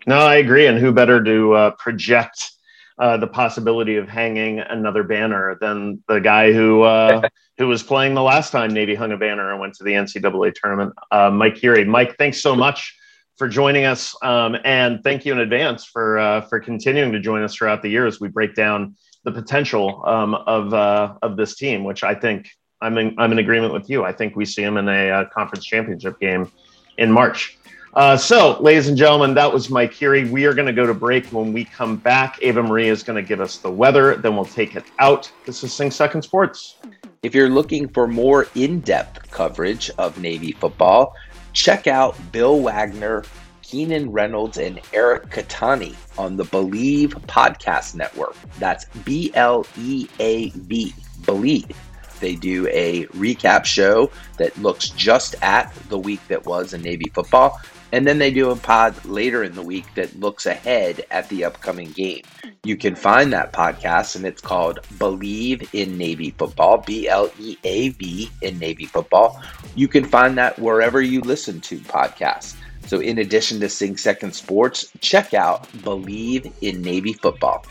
[0.06, 0.68] No, I agree.
[0.68, 2.52] And who better to uh, project
[3.00, 8.14] uh, the possibility of hanging another banner than the guy who uh, who was playing
[8.14, 11.56] the last time Navy hung a banner and went to the NCAA tournament, uh, Mike
[11.56, 11.86] Geary.
[11.86, 12.96] Mike, thanks so much
[13.38, 17.44] for joining us, um, and thank you in advance for uh, for continuing to join
[17.44, 21.56] us throughout the year as we break down the potential um, of uh, of this
[21.56, 22.50] team, which I think
[22.82, 24.04] I'm in I'm in agreement with you.
[24.04, 26.52] I think we see them in a uh, conference championship game
[26.98, 27.58] in March.
[27.96, 30.30] Uh, so, ladies and gentlemen, that was Mike Geary.
[30.30, 31.28] We are going to go to break.
[31.28, 34.18] When we come back, Ava Marie is going to give us the weather.
[34.18, 35.32] Then we'll take it out.
[35.46, 36.76] This is Sing Second Sports.
[37.24, 41.16] If you're looking for more in depth coverage of Navy football,
[41.56, 43.24] check out Bill Wagner,
[43.64, 48.36] Keenan Reynolds, and Eric Kettani on the Bleav Podcast Network.
[48.60, 51.76] That's B L E A V, Bleav.
[52.20, 57.10] They do a recap show that looks just at the week that was in Navy
[57.14, 57.60] football.
[57.92, 61.46] And then they do a pod later in the week that looks ahead at the
[61.46, 62.24] upcoming game.
[62.64, 67.58] You can find that podcast, and it's called Bleav in Navy Football, B L E
[67.64, 69.42] A V in Navy Football.
[69.76, 72.56] You can find that wherever you listen to podcasts.
[72.88, 77.66] So, in addition to Sing Second Sports, check out Bleav in Navy Football.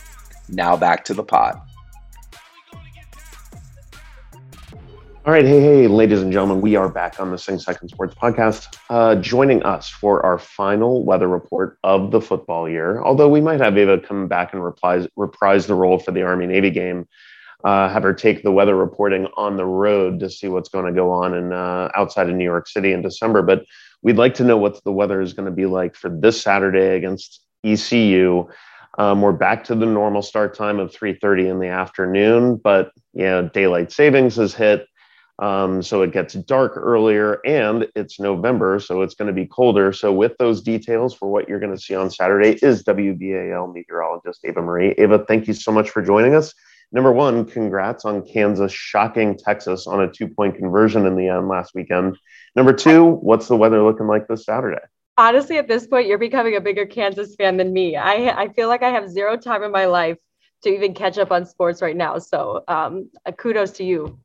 [0.48, 1.60] Now back to the pod.
[5.26, 8.14] All right, hey, hey, ladies and gentlemen, we are back on the Sing Second Sports
[8.14, 8.76] podcast.
[8.90, 13.58] Uh, joining us for our final weather report of the football year, although we might
[13.58, 17.08] have Ava come back and reprise, reprise the role for the Army Navy game,
[17.64, 20.92] uh, have her take the weather reporting on the road to see what's going to
[20.92, 23.40] go on in uh, outside of New York City in December.
[23.40, 23.64] But
[24.02, 26.96] we'd like to know what the weather is going to be like for this Saturday
[26.96, 28.46] against ECU.
[28.98, 33.24] Um, we're back to the normal start time of 3:30 in the afternoon, but you
[33.24, 34.86] know, daylight savings has hit.
[35.40, 39.92] Um, so it gets dark earlier and it's November, so it's going to be colder.
[39.92, 44.44] So, with those details for what you're going to see on Saturday is WBAL meteorologist
[44.44, 44.94] Ava Marie.
[44.96, 46.54] Ava, thank you so much for joining us.
[46.92, 51.48] Number one, congrats on Kansas shocking Texas on a two point conversion in the end
[51.48, 52.16] last weekend.
[52.54, 54.82] Number two, what's the weather looking like this Saturday?
[55.16, 57.96] Honestly, at this point, you're becoming a bigger Kansas fan than me.
[57.96, 60.18] I, I feel like I have zero time in my life
[60.62, 62.18] to even catch up on sports right now.
[62.18, 64.18] So, um, kudos to you.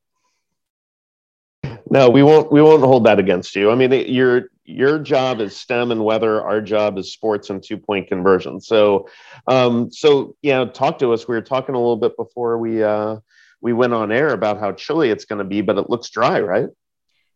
[1.91, 2.51] No, we won't.
[2.51, 3.71] We won't hold that against you.
[3.71, 6.41] I mean, your your job is STEM and weather.
[6.41, 8.61] Our job is sports and two point conversion.
[8.61, 9.07] So,
[9.47, 11.27] um, so yeah, talk to us.
[11.27, 13.17] We were talking a little bit before we uh,
[13.61, 16.39] we went on air about how chilly it's going to be, but it looks dry,
[16.39, 16.67] right?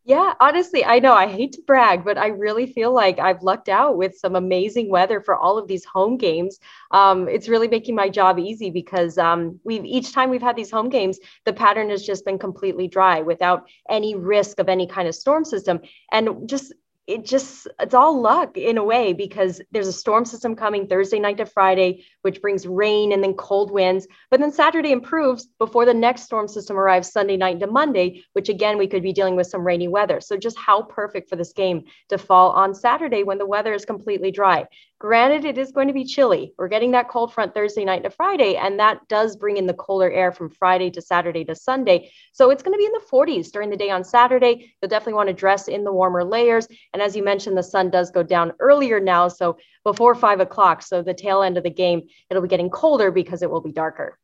[0.06, 3.70] Yeah, honestly, I know I hate to brag, but I really feel like I've lucked
[3.70, 6.60] out with some amazing weather for all of these home games.
[6.92, 10.72] Um, it's really making my job easy because um, we've each time we've had these
[10.72, 15.08] home games, the pattern has just been completely dry without any risk of any kind
[15.08, 15.80] of storm system,
[16.12, 16.74] and just
[17.06, 21.20] it just it's all luck in a way because there's a storm system coming Thursday
[21.20, 24.08] night to Friday, which brings rain and then cold winds.
[24.32, 28.48] But then Saturday improves before the next storm system arrives Sunday night into Monday, which
[28.48, 30.22] again we could be dealing with some rainy weather.
[30.22, 33.84] So just how perfect for this game to fall on Saturday when the weather is
[33.84, 34.66] completely dry.
[35.04, 36.54] Granted, it is going to be chilly.
[36.58, 39.74] We're getting that cold front Thursday night to Friday, and that does bring in the
[39.74, 42.10] colder air from Friday to Saturday to Sunday.
[42.32, 44.74] So it's going to be in the 40s during the day on Saturday.
[44.82, 46.70] You'll definitely want to dress in the warmer layers.
[46.94, 49.28] And as you mentioned, the sun does go down earlier now.
[49.28, 50.82] So before five o'clock.
[50.82, 53.74] So the tail end of the game, it'll be getting colder because it will be
[53.74, 54.18] darker.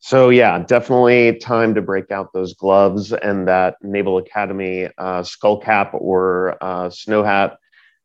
[0.00, 5.60] So yeah, definitely time to break out those gloves and that Naval Academy uh, skull
[5.60, 7.58] cap or uh, snow hat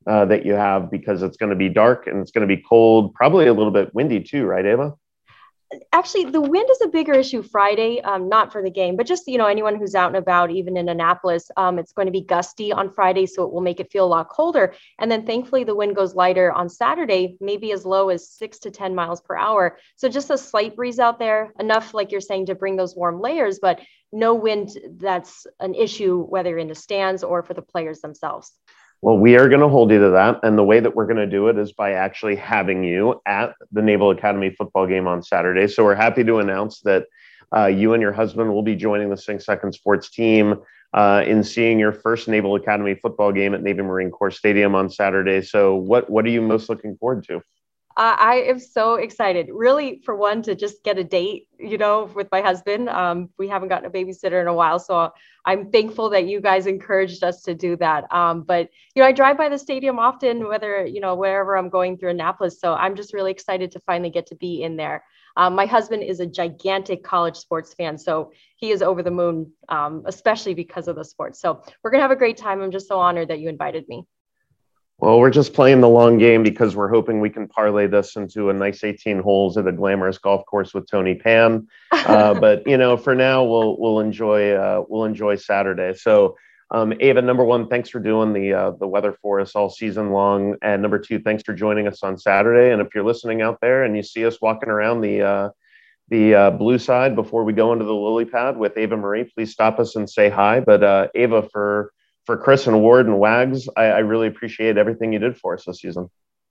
[0.07, 2.61] uh, that you have because it's going to be dark and it's going to be
[2.61, 4.93] cold, probably a little bit windy too, right, Ava?
[5.91, 9.27] Actually, the wind is a bigger issue Friday, um, not for the game, but just
[9.27, 12.21] you know anyone who's out and about, even in Annapolis, um, it's going to be
[12.21, 14.75] gusty on Friday, so it will make it feel a lot colder.
[14.99, 18.71] And then thankfully, the wind goes lighter on Saturday, maybe as low as six to
[18.71, 19.79] ten miles per hour.
[19.95, 23.19] So just a slight breeze out there, enough, like you're saying, to bring those warm
[23.19, 23.79] layers, but
[24.11, 28.51] no wind that's an issue whether in the stands or for the players themselves.
[29.03, 30.39] Well, we are going to hold you to that.
[30.43, 33.53] And the way that we're going to do it is by actually having you at
[33.73, 35.67] the Naval Academy football game on Saturday.
[35.67, 37.07] So we're happy to announce that
[37.53, 40.55] uh, you and your husband will be joining the Sing Second Sports team
[40.93, 44.89] uh, in seeing your first Naval Academy football game at Navy Marine Corps Stadium on
[44.89, 45.41] Saturday.
[45.41, 47.41] So, what, what are you most looking forward to?
[47.97, 52.27] I am so excited, really, for one to just get a date, you know, with
[52.31, 52.89] my husband.
[52.89, 55.11] Um, we haven't gotten a babysitter in a while, so
[55.45, 58.11] I'm thankful that you guys encouraged us to do that.
[58.11, 61.69] Um, but you know, I drive by the stadium often, whether you know wherever I'm
[61.69, 65.03] going through Annapolis, so I'm just really excited to finally get to be in there.
[65.35, 69.51] Um, my husband is a gigantic college sports fan, so he is over the moon,
[69.69, 71.39] um, especially because of the sports.
[71.39, 72.61] So we're gonna have a great time.
[72.61, 74.05] I'm just so honored that you invited me.
[74.99, 78.49] Well, we're just playing the long game because we're hoping we can parlay this into
[78.49, 81.67] a nice 18 holes at a glamorous golf course with Tony Pann.
[81.91, 85.93] Uh, but you know, for now, we'll we'll enjoy uh, we'll enjoy Saturday.
[85.95, 86.37] So,
[86.71, 90.11] um, Ava, number one, thanks for doing the uh, the weather for us all season
[90.11, 92.71] long, and number two, thanks for joining us on Saturday.
[92.71, 95.49] And if you're listening out there and you see us walking around the uh,
[96.09, 99.51] the uh, blue side before we go into the lily pad with Ava Marie, please
[99.51, 100.59] stop us and say hi.
[100.59, 101.91] But uh, Ava, for
[102.25, 105.65] for Chris and Ward and Wags, I, I really appreciate everything you did for us
[105.65, 106.09] this season.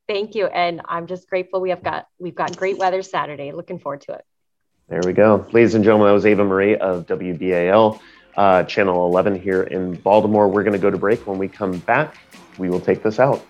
[0.08, 3.52] Thank you, and I'm just grateful we have got we've got great weather Saturday.
[3.52, 4.24] Looking forward to it.
[4.88, 6.08] There we go, ladies and gentlemen.
[6.08, 8.00] That was Ava Marie of WBAL,
[8.36, 10.48] uh, Channel 11 here in Baltimore.
[10.48, 11.26] We're going to go to break.
[11.26, 12.18] When we come back,
[12.58, 13.44] we will take this out.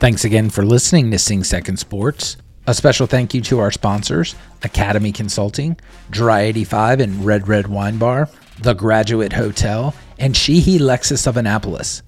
[0.00, 2.36] Thanks again for listening to Sing Second Sports.
[2.66, 5.76] A special thank you to our sponsors, Academy Consulting,
[6.10, 8.28] Dry 85 and Red Red Wine Bar,
[8.60, 12.02] The Graduate Hotel, and Sheehy Lexus of Annapolis.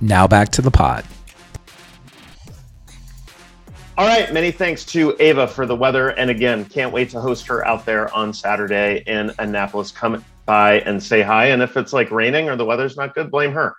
[0.00, 1.04] Now back to the pod.
[3.98, 4.32] All right.
[4.32, 6.10] Many thanks to Ava for the weather.
[6.10, 9.90] And again, can't wait to host her out there on Saturday in Annapolis.
[9.90, 11.46] Come by and say hi.
[11.46, 13.74] And if it's like raining or the weather's not good, blame her.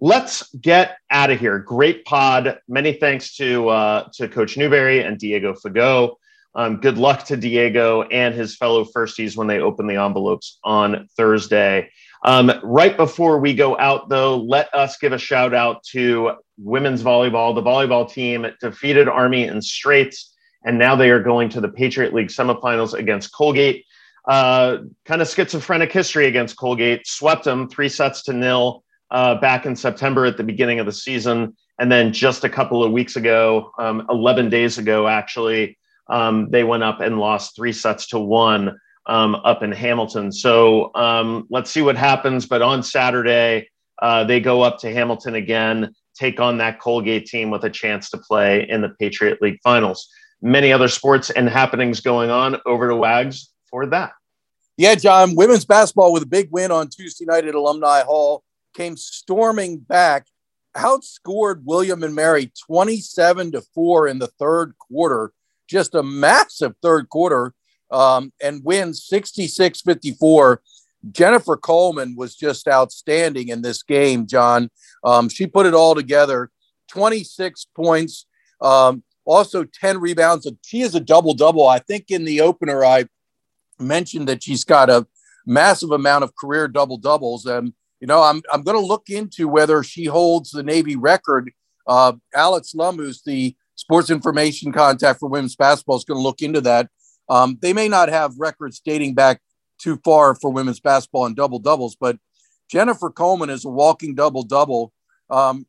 [0.00, 1.58] Let's get out of here.
[1.58, 2.60] Great pod.
[2.68, 6.14] Many thanks to uh, to Coach Newberry and Diego Fagot.
[6.54, 11.08] Um, good luck to Diego and his fellow firsties when they open the envelopes on
[11.16, 11.90] Thursday.
[12.24, 17.02] Um, right before we go out, though, let us give a shout out to women's
[17.02, 17.54] volleyball.
[17.54, 22.14] The volleyball team defeated Army in straights, and now they are going to the Patriot
[22.14, 23.84] League semifinals against Colgate.
[24.28, 29.66] Uh, kind of schizophrenic history against Colgate, swept them three sets to nil uh, back
[29.66, 31.56] in September at the beginning of the season.
[31.80, 35.76] And then just a couple of weeks ago, um, 11 days ago, actually,
[36.08, 40.32] um, they went up and lost three sets to one um, up in Hamilton.
[40.32, 42.46] So um, let's see what happens.
[42.46, 43.68] But on Saturday,
[44.00, 48.10] uh, they go up to Hamilton again, take on that Colgate team with a chance
[48.10, 50.08] to play in the Patriot League finals.
[50.40, 52.56] Many other sports and happenings going on.
[52.66, 54.12] Over to Wags for that.
[54.76, 58.42] Yeah, John, women's basketball with a big win on Tuesday night at Alumni Hall
[58.74, 60.26] came storming back,
[60.76, 65.32] outscored William and Mary 27 to 4 in the third quarter.
[65.68, 67.54] Just a massive third quarter
[67.92, 70.62] um, and wins 66 54.
[71.10, 74.70] Jennifer Coleman was just outstanding in this game, John.
[75.04, 76.50] Um, she put it all together
[76.88, 78.26] 26 points,
[78.60, 80.50] um, also 10 rebounds.
[80.64, 81.66] She is a double double.
[81.66, 83.06] I think in the opener, I
[83.80, 85.06] mentioned that she's got a
[85.46, 87.46] massive amount of career double doubles.
[87.46, 91.50] And, you know, I'm, I'm going to look into whether she holds the Navy record.
[91.86, 96.42] Uh, Alex Lum, who's the sports information contact for women's basketball, is going to look
[96.42, 96.88] into that.
[97.32, 99.40] Um, they may not have records dating back
[99.78, 102.18] too far for women's basketball and double doubles, but
[102.70, 104.92] Jennifer Coleman is a walking double double.
[105.30, 105.66] Um,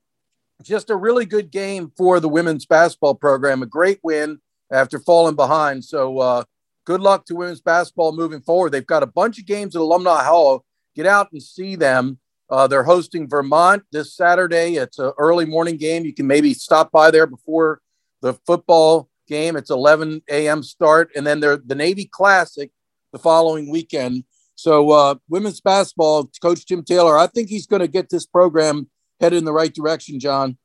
[0.62, 3.64] just a really good game for the women's basketball program.
[3.64, 4.40] A great win
[4.74, 5.86] after falling behind.
[5.86, 6.44] So, uh,
[6.86, 8.74] good luck to women's basketball moving forward.
[8.74, 10.66] They've got a bunch of games at Alumni Hall.
[10.98, 12.20] Get out and see them.
[12.50, 14.76] Uh, they're hosting Vermont this Saturday.
[14.76, 16.04] It's an early morning game.
[16.04, 17.80] You can maybe stop by there before
[18.22, 19.56] the football game.
[19.56, 20.64] It's 11 a.m.
[20.64, 22.72] start, and then they're the Navy Classic
[23.12, 24.24] the following weekend.
[24.56, 28.90] So, uh, women's basketball, Coach Tim Taylor, I think he's going to get this program
[29.20, 30.58] headed in the right direction, John.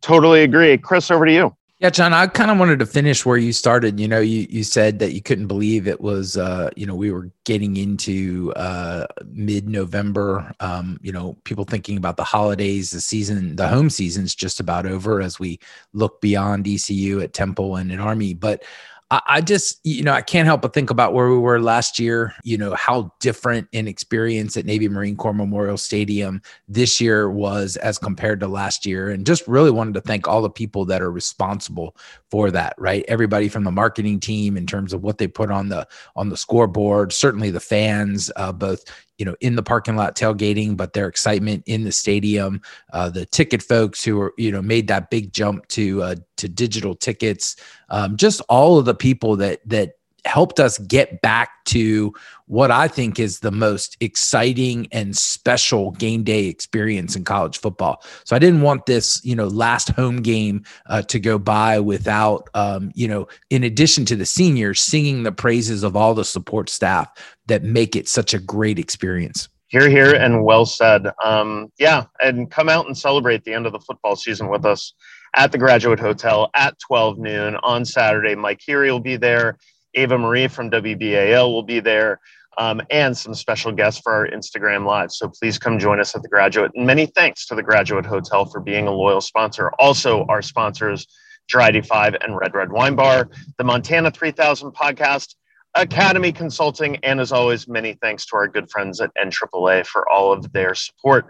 [0.00, 0.78] Totally agree.
[0.78, 1.56] Chris, over to you.
[1.80, 4.00] Yeah, John, I kind of wanted to finish where you started.
[4.00, 7.12] You know, you you said that you couldn't believe it was uh, you know, we
[7.12, 10.52] were getting into uh mid-November.
[10.58, 14.86] Um, you know, people thinking about the holidays, the season, the home season's just about
[14.86, 15.60] over as we
[15.92, 18.34] look beyond ECU at Temple and at Army.
[18.34, 18.64] But
[19.10, 22.34] I, just, you know, I can't help but think about where we were last year,
[22.44, 27.76] you know, how different an experience at Navy Marine Corps Memorial Stadium this year was
[27.76, 29.08] as compared to last year.
[29.08, 31.96] And just really wanted to thank all the people that are responsible
[32.30, 33.02] for that, right?
[33.08, 36.36] Everybody from the marketing team in terms of what they put on the on the
[36.36, 38.84] scoreboard, certainly the fans, uh, both
[39.18, 42.60] you know in the parking lot tailgating but their excitement in the stadium
[42.92, 46.48] uh, the ticket folks who are you know made that big jump to uh, to
[46.48, 47.56] digital tickets
[47.90, 52.12] um, just all of the people that that helped us get back to
[52.46, 58.02] what I think is the most exciting and special game day experience in college football.
[58.24, 62.48] So I didn't want this, you know, last home game uh, to go by without,
[62.54, 66.68] um, you know, in addition to the seniors singing the praises of all the support
[66.68, 67.08] staff
[67.46, 69.48] that make it such a great experience.
[69.68, 71.12] Here, here, and well said.
[71.22, 74.94] Um, yeah, and come out and celebrate the end of the football season with us
[75.36, 78.34] at the Graduate Hotel at 12 noon on Saturday.
[78.34, 79.58] Mike Geary will be there.
[79.94, 82.20] Ava Marie from WBAL will be there.
[82.56, 85.12] Um, and some special guests for our Instagram Live.
[85.12, 86.72] So please come join us at the Graduate.
[86.74, 89.70] And many thanks to the Graduate Hotel for being a loyal sponsor.
[89.78, 91.06] Also, our sponsors,
[91.48, 95.36] Dry 5 and Red Red Wine Bar, the Montana 3000 podcast,
[95.74, 100.32] Academy Consulting, and as always, many thanks to our good friends at NAAA for all
[100.32, 101.26] of their support.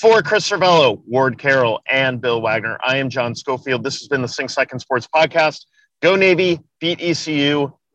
[0.00, 3.82] For Chris Cervello, Ward Carroll, and Bill Wagner, I am John Schofield.
[3.82, 5.66] This has been the Sing Second Sports Podcast.
[6.00, 7.72] Go Navy, beat ECU.